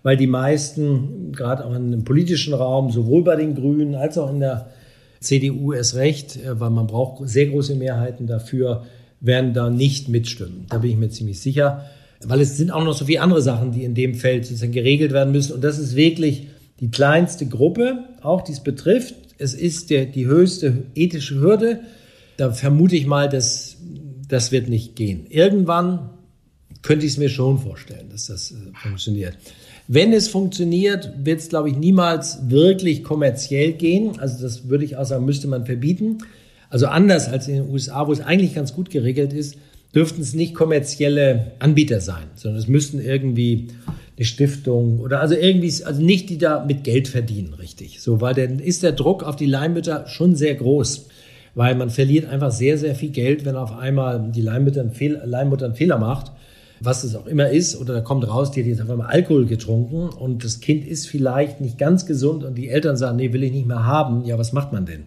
weil 0.07 0.17
die 0.17 0.29
meisten, 0.29 1.33
gerade 1.33 1.65
auch 1.65 1.75
im 1.75 2.05
politischen 2.05 2.55
Raum, 2.55 2.93
sowohl 2.93 3.25
bei 3.25 3.35
den 3.35 3.57
Grünen 3.57 3.97
als 3.97 4.17
auch 4.17 4.31
in 4.31 4.39
der 4.39 4.71
CDU 5.19 5.73
es 5.73 5.97
recht, 5.97 6.37
äh, 6.37 6.61
weil 6.61 6.71
man 6.71 6.87
braucht 6.87 7.29
sehr 7.29 7.47
große 7.47 7.75
Mehrheiten 7.75 8.29
dafür, 8.29 8.85
werden 9.19 9.53
da 9.53 9.69
nicht 9.69 10.09
mitstimmen. 10.09 10.67
Da 10.69 10.79
bin 10.79 10.93
ich 10.93 10.97
mir 10.97 11.09
ziemlich 11.09 11.41
sicher. 11.41 11.87
Weil 12.25 12.41
es 12.41 12.57
sind 12.57 12.71
auch 12.71 12.85
noch 12.85 12.95
so 12.95 13.07
viele 13.07 13.21
andere 13.21 13.43
Sachen, 13.43 13.73
die 13.73 13.83
in 13.83 13.97
dem 13.97 14.15
Feld 14.15 14.47
sozusagen 14.47 14.71
geregelt 14.71 15.13
werden 15.13 15.33
müssen. 15.33 15.55
Und 15.55 15.65
das 15.65 15.77
ist 15.77 15.97
wirklich 15.97 16.47
die 16.79 16.93
kleinste 16.93 17.47
Gruppe, 17.47 18.05
auch 18.23 18.43
die 18.43 18.53
es 18.53 18.61
betrifft. 18.61 19.17
Es 19.39 19.55
ist 19.55 19.91
der, 19.91 20.07
die 20.07 20.27
höchste 20.27 20.85
ethische 20.95 21.41
Hürde. 21.41 21.81
Da 22.37 22.53
vermute 22.53 22.95
ich 22.95 23.09
mal, 23.09 23.29
dass 23.29 23.79
das 24.29 24.53
wird 24.53 24.69
nicht 24.69 24.95
gehen. 24.95 25.27
Irgendwann 25.31 26.11
könnte 26.83 27.07
ich 27.07 27.13
es 27.13 27.19
mir 27.19 27.29
schon 27.29 27.59
vorstellen, 27.59 28.09
dass 28.09 28.27
das 28.27 28.53
äh, 28.53 28.55
funktioniert. 28.81 29.37
Wenn 29.89 30.13
es 30.13 30.29
funktioniert, 30.29 31.13
wird 31.23 31.41
es, 31.41 31.49
glaube 31.49 31.71
ich, 31.71 31.77
niemals 31.77 32.51
wirklich 32.51 33.05
kommerziell 33.05 33.73
gehen. 33.73 34.19
Also 34.19 34.43
das 34.43 34.69
würde 34.69 34.85
ich 34.85 34.97
auch 34.97 35.05
sagen, 35.05 35.25
müsste 35.25 35.47
man 35.47 35.65
verbieten. 35.65 36.19
Also 36.71 36.87
anders 36.87 37.29
als 37.29 37.47
in 37.47 37.55
den 37.55 37.71
USA, 37.71 38.09
wo 38.09 38.13
es 38.13 38.21
eigentlich 38.21 38.55
ganz 38.55 38.75
gut 38.75 38.91
geregelt 38.91 39.33
ist, 39.33 39.57
dürften 39.95 40.21
es 40.21 40.35
nicht 40.35 40.55
kommerzielle 40.55 41.53
Anbieter 41.61 42.01
sein, 42.01 42.25
sondern 42.35 42.61
es 42.61 42.67
müssten 42.67 43.01
irgendwie 43.01 43.69
eine 44.17 44.25
Stiftung 44.25 45.01
oder 45.01 45.21
also 45.21 45.35
irgendwie, 45.35 45.73
also 45.85 46.03
nicht 46.03 46.31
die 46.31 46.39
da 46.39 46.65
mit 46.65 46.83
Geld 46.83 47.07
verdienen, 47.07 47.55
richtig. 47.55 48.01
So, 48.01 48.21
weil 48.21 48.35
dann 48.35 48.59
ist 48.59 48.83
der 48.83 48.93
Druck 48.93 49.23
auf 49.23 49.37
die 49.37 49.47
Leihmütter 49.47 50.07
schon 50.09 50.35
sehr 50.35 50.55
groß, 50.55 51.07
weil 51.55 51.77
man 51.77 51.91
verliert 51.91 52.29
einfach 52.29 52.51
sehr, 52.51 52.77
sehr 52.77 52.95
viel 52.95 53.11
Geld, 53.11 53.45
wenn 53.45 53.57
auf 53.57 53.73
einmal 53.79 54.33
die 54.35 54.43
Leihmutter 54.43 54.81
einen, 54.81 54.93
Fehl, 54.93 55.21
Leihmutter 55.25 55.67
einen 55.67 55.75
Fehler 55.77 55.99
macht 55.99 56.33
was 56.81 57.05
es 57.05 57.15
auch 57.15 57.27
immer 57.27 57.51
ist, 57.51 57.81
oder 57.81 57.95
da 57.95 58.01
kommt 58.01 58.27
raus, 58.29 58.51
die 58.51 58.61
hat 58.61 58.69
jetzt 58.69 58.81
einfach 58.81 58.97
mal 58.97 59.07
Alkohol 59.07 59.47
getrunken 59.47 60.09
und 60.09 60.45
das 60.45 60.61
Kind 60.61 60.87
ist 60.87 61.09
vielleicht 61.09 61.61
nicht 61.61 61.79
ganz 61.79 62.07
gesund 62.07 62.45
und 62.45 62.57
die 62.57 62.69
Eltern 62.69 62.97
sagen, 62.97 63.17
nee, 63.17 63.33
will 63.33 63.43
ich 63.43 63.53
nicht 63.53 63.67
mehr 63.67 63.85
haben. 63.85 64.25
Ja, 64.25 64.39
was 64.39 64.53
macht 64.53 64.73
man 64.73 64.87
denn? 64.87 65.05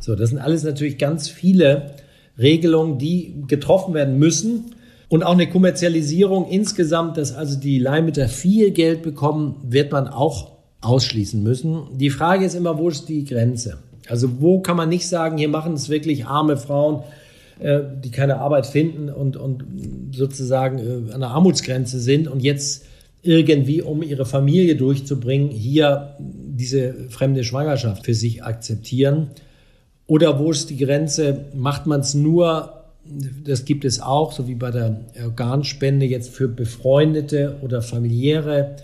So, 0.00 0.14
das 0.14 0.30
sind 0.30 0.38
alles 0.38 0.62
natürlich 0.62 0.98
ganz 0.98 1.28
viele 1.28 1.90
Regelungen, 2.38 2.98
die 2.98 3.42
getroffen 3.46 3.94
werden 3.94 4.18
müssen. 4.18 4.72
Und 5.08 5.22
auch 5.22 5.32
eine 5.32 5.48
Kommerzialisierung 5.48 6.48
insgesamt, 6.50 7.16
dass 7.16 7.34
also 7.34 7.58
die 7.58 7.78
Leihmütter 7.78 8.28
viel 8.28 8.72
Geld 8.72 9.02
bekommen, 9.02 9.56
wird 9.66 9.90
man 9.90 10.06
auch 10.06 10.52
ausschließen 10.82 11.42
müssen. 11.42 11.84
Die 11.96 12.10
Frage 12.10 12.44
ist 12.44 12.54
immer, 12.54 12.78
wo 12.78 12.88
ist 12.90 13.08
die 13.08 13.24
Grenze? 13.24 13.78
Also 14.08 14.40
wo 14.40 14.60
kann 14.60 14.76
man 14.76 14.90
nicht 14.90 15.08
sagen, 15.08 15.38
hier 15.38 15.48
machen 15.48 15.72
es 15.74 15.88
wirklich 15.88 16.26
arme 16.26 16.56
Frauen, 16.56 17.02
äh, 17.60 17.80
die 18.04 18.10
keine 18.10 18.38
Arbeit 18.38 18.66
finden 18.66 19.08
und, 19.08 19.36
und 19.36 19.64
sozusagen 20.12 20.78
äh, 20.78 21.12
an 21.12 21.20
der 21.20 21.30
Armutsgrenze 21.30 22.00
sind 22.00 22.28
und 22.28 22.40
jetzt 22.40 22.84
irgendwie, 23.22 23.82
um 23.82 24.02
ihre 24.02 24.24
Familie 24.24 24.76
durchzubringen, 24.76 25.50
hier 25.50 26.14
diese 26.18 26.94
fremde 27.10 27.44
Schwangerschaft 27.44 28.04
für 28.04 28.14
sich 28.14 28.44
akzeptieren. 28.44 29.30
Oder 30.06 30.38
wo 30.38 30.50
ist 30.50 30.70
die 30.70 30.76
Grenze? 30.76 31.46
Macht 31.54 31.86
man 31.86 32.00
es 32.00 32.14
nur, 32.14 32.84
das 33.44 33.64
gibt 33.64 33.84
es 33.84 34.00
auch, 34.00 34.32
so 34.32 34.48
wie 34.48 34.54
bei 34.54 34.70
der 34.70 35.00
Organspende 35.22 36.06
jetzt 36.06 36.30
für 36.30 36.48
befreundete 36.48 37.58
oder 37.62 37.82
familiäre 37.82 38.76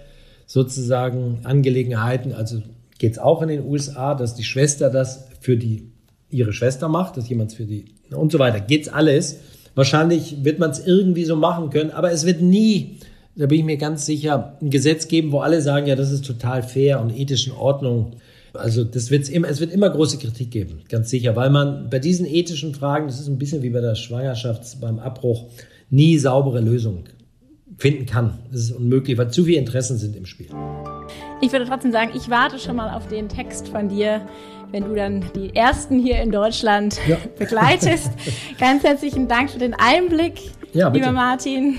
sozusagen 0.47 1.39
Angelegenheiten. 1.45 2.33
Also 2.33 2.63
geht 2.99 3.13
es 3.13 3.19
auch 3.19 3.41
in 3.41 3.49
den 3.49 3.65
USA, 3.65 4.15
dass 4.15 4.35
die 4.35 4.45
Schwester 4.45 4.91
das 4.91 5.29
für 5.41 5.57
die 5.57 5.94
ihre 6.35 6.53
Schwester 6.53 6.89
macht, 6.89 7.17
dass 7.17 7.29
jemand 7.29 7.53
für 7.53 7.65
die 7.65 7.87
und 8.11 8.33
so 8.33 8.39
weiter. 8.39 8.61
Geht's 8.61 8.89
alles. 8.89 9.39
Wahrscheinlich 9.75 10.45
wird 10.45 10.59
man 10.59 10.71
es 10.71 10.87
irgendwie 10.87 11.25
so 11.25 11.37
machen 11.37 11.71
können, 11.71 11.91
aber 11.91 12.13
es 12.13 12.27
wird 12.27 12.41
nie, 12.41 12.99
da 13.35 13.47
bin 13.47 13.61
ich 13.61 13.65
mir 13.65 13.77
ganz 13.77 14.07
sicher, 14.07 14.57
ein 14.61 14.71
Gesetz 14.71 15.09
geben, 15.09 15.33
wo 15.33 15.41
alle 15.41 15.61
sagen, 15.63 15.87
ja, 15.87 15.97
das 15.97 16.13
ist 16.13 16.25
total 16.25 16.63
fair 16.63 17.01
und 17.01 17.17
ethisch 17.17 17.47
in 17.47 17.55
Ordnung. 17.55 18.17
Also 18.53 18.85
das 18.85 19.11
wird's 19.11 19.29
immer, 19.29 19.49
es 19.49 19.59
wird 19.59 19.73
immer 19.73 19.91
große 19.91 20.19
Kritik 20.19 20.53
geben, 20.53 20.83
ganz 20.89 21.11
sicher, 21.11 21.35
weil 21.35 21.51
man 21.51 21.91
bei 21.91 21.99
diesen 21.99 22.25
ethischen 22.25 22.73
Fragen, 22.73 23.09
das 23.09 23.19
ist 23.19 23.27
ein 23.27 23.39
bisschen 23.39 23.63
wie 23.63 23.71
bei 23.71 23.81
der 23.81 23.97
Schwangerschaft 23.97 24.81
beim 24.81 25.01
Abbruch, 25.01 25.47
nie 25.91 26.19
saubere 26.19 26.61
Lösungen 26.61 27.05
finden 27.79 28.07
kann. 28.07 28.39
Das 28.53 28.61
ist 28.61 28.73
unmöglich, 28.73 29.19
weil 29.19 29.31
zu 29.31 29.45
viele 29.45 29.59
Interessen 29.59 29.99
sind 29.99 30.15
im 30.15 30.27
Spiel. 30.27 30.51
Ich 31.41 31.51
würde 31.53 31.65
trotzdem 31.67 31.91
sagen, 31.91 32.13
ich 32.15 32.31
warte 32.31 32.61
schon 32.61 32.77
mal 32.77 32.95
auf 32.95 33.09
den 33.09 33.29
Text 33.29 33.69
von 33.69 33.89
dir, 33.89 34.23
wenn 34.75 34.85
du 34.85 34.95
dann 34.97 35.25
die 35.37 35.55
ersten 35.55 36.01
hier 36.01 36.21
in 36.21 36.33
Deutschland 36.33 36.99
ja. 37.07 37.17
begleitest. 37.39 38.11
Ganz 38.59 38.83
herzlichen 38.83 39.29
Dank 39.29 39.51
für 39.51 39.61
den 39.61 39.73
Einblick, 39.73 40.51
ja, 40.73 40.89
lieber 40.89 41.13
Martin. 41.13 41.77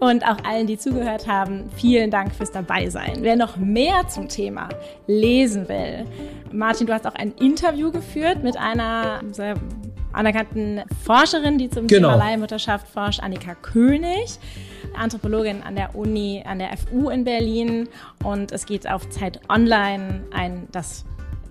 Und 0.00 0.24
auch 0.26 0.36
allen, 0.44 0.66
die 0.66 0.78
zugehört 0.78 1.26
haben, 1.26 1.70
vielen 1.76 2.10
Dank 2.10 2.34
fürs 2.34 2.52
Dabeisein. 2.52 3.18
Wer 3.20 3.36
noch 3.36 3.56
mehr 3.56 4.06
zum 4.08 4.28
Thema 4.28 4.68
lesen 5.06 5.68
will, 5.68 6.04
Martin, 6.52 6.86
du 6.86 6.92
hast 6.92 7.06
auch 7.06 7.14
ein 7.14 7.32
Interview 7.32 7.90
geführt 7.90 8.42
mit 8.42 8.56
einer 8.56 9.20
sehr 9.32 9.54
anerkannten 10.12 10.82
Forscherin, 11.04 11.56
die 11.56 11.70
zum 11.70 11.86
genau. 11.86 12.12
Thema 12.12 12.24
Leihmutterschaft 12.24 12.86
forscht, 12.88 13.20
Annika 13.20 13.54
König. 13.54 14.38
Anthropologin 14.94 15.62
an 15.62 15.76
der 15.76 15.94
Uni, 15.94 16.42
an 16.44 16.58
der 16.58 16.76
FU 16.76 17.10
in 17.10 17.24
Berlin. 17.24 17.88
Und 18.24 18.52
es 18.52 18.66
geht 18.66 18.90
auf 18.90 19.08
Zeit 19.08 19.40
Online 19.48 20.24
ein, 20.32 20.66
das 20.72 21.04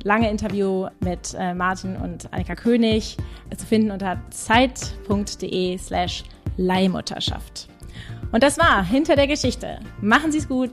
lange 0.03 0.29
Interview 0.29 0.87
mit 0.99 1.35
äh, 1.37 1.53
Martin 1.53 1.95
und 1.95 2.31
Annika 2.33 2.55
König 2.55 3.17
zu 3.55 3.65
finden 3.65 3.91
unter 3.91 4.21
zeit.de 4.29 5.77
slash 5.77 6.23
Leihmutterschaft. 6.57 7.69
Und 8.31 8.43
das 8.43 8.57
war 8.57 8.83
Hinter 8.83 9.15
der 9.15 9.27
Geschichte. 9.27 9.79
Machen 10.01 10.31
Sie 10.31 10.37
es 10.37 10.47
gut. 10.47 10.71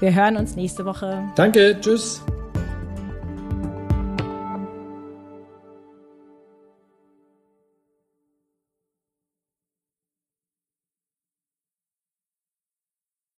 Wir 0.00 0.14
hören 0.14 0.36
uns 0.36 0.56
nächste 0.56 0.84
Woche. 0.84 1.24
Danke. 1.34 1.76
Tschüss. 1.80 2.22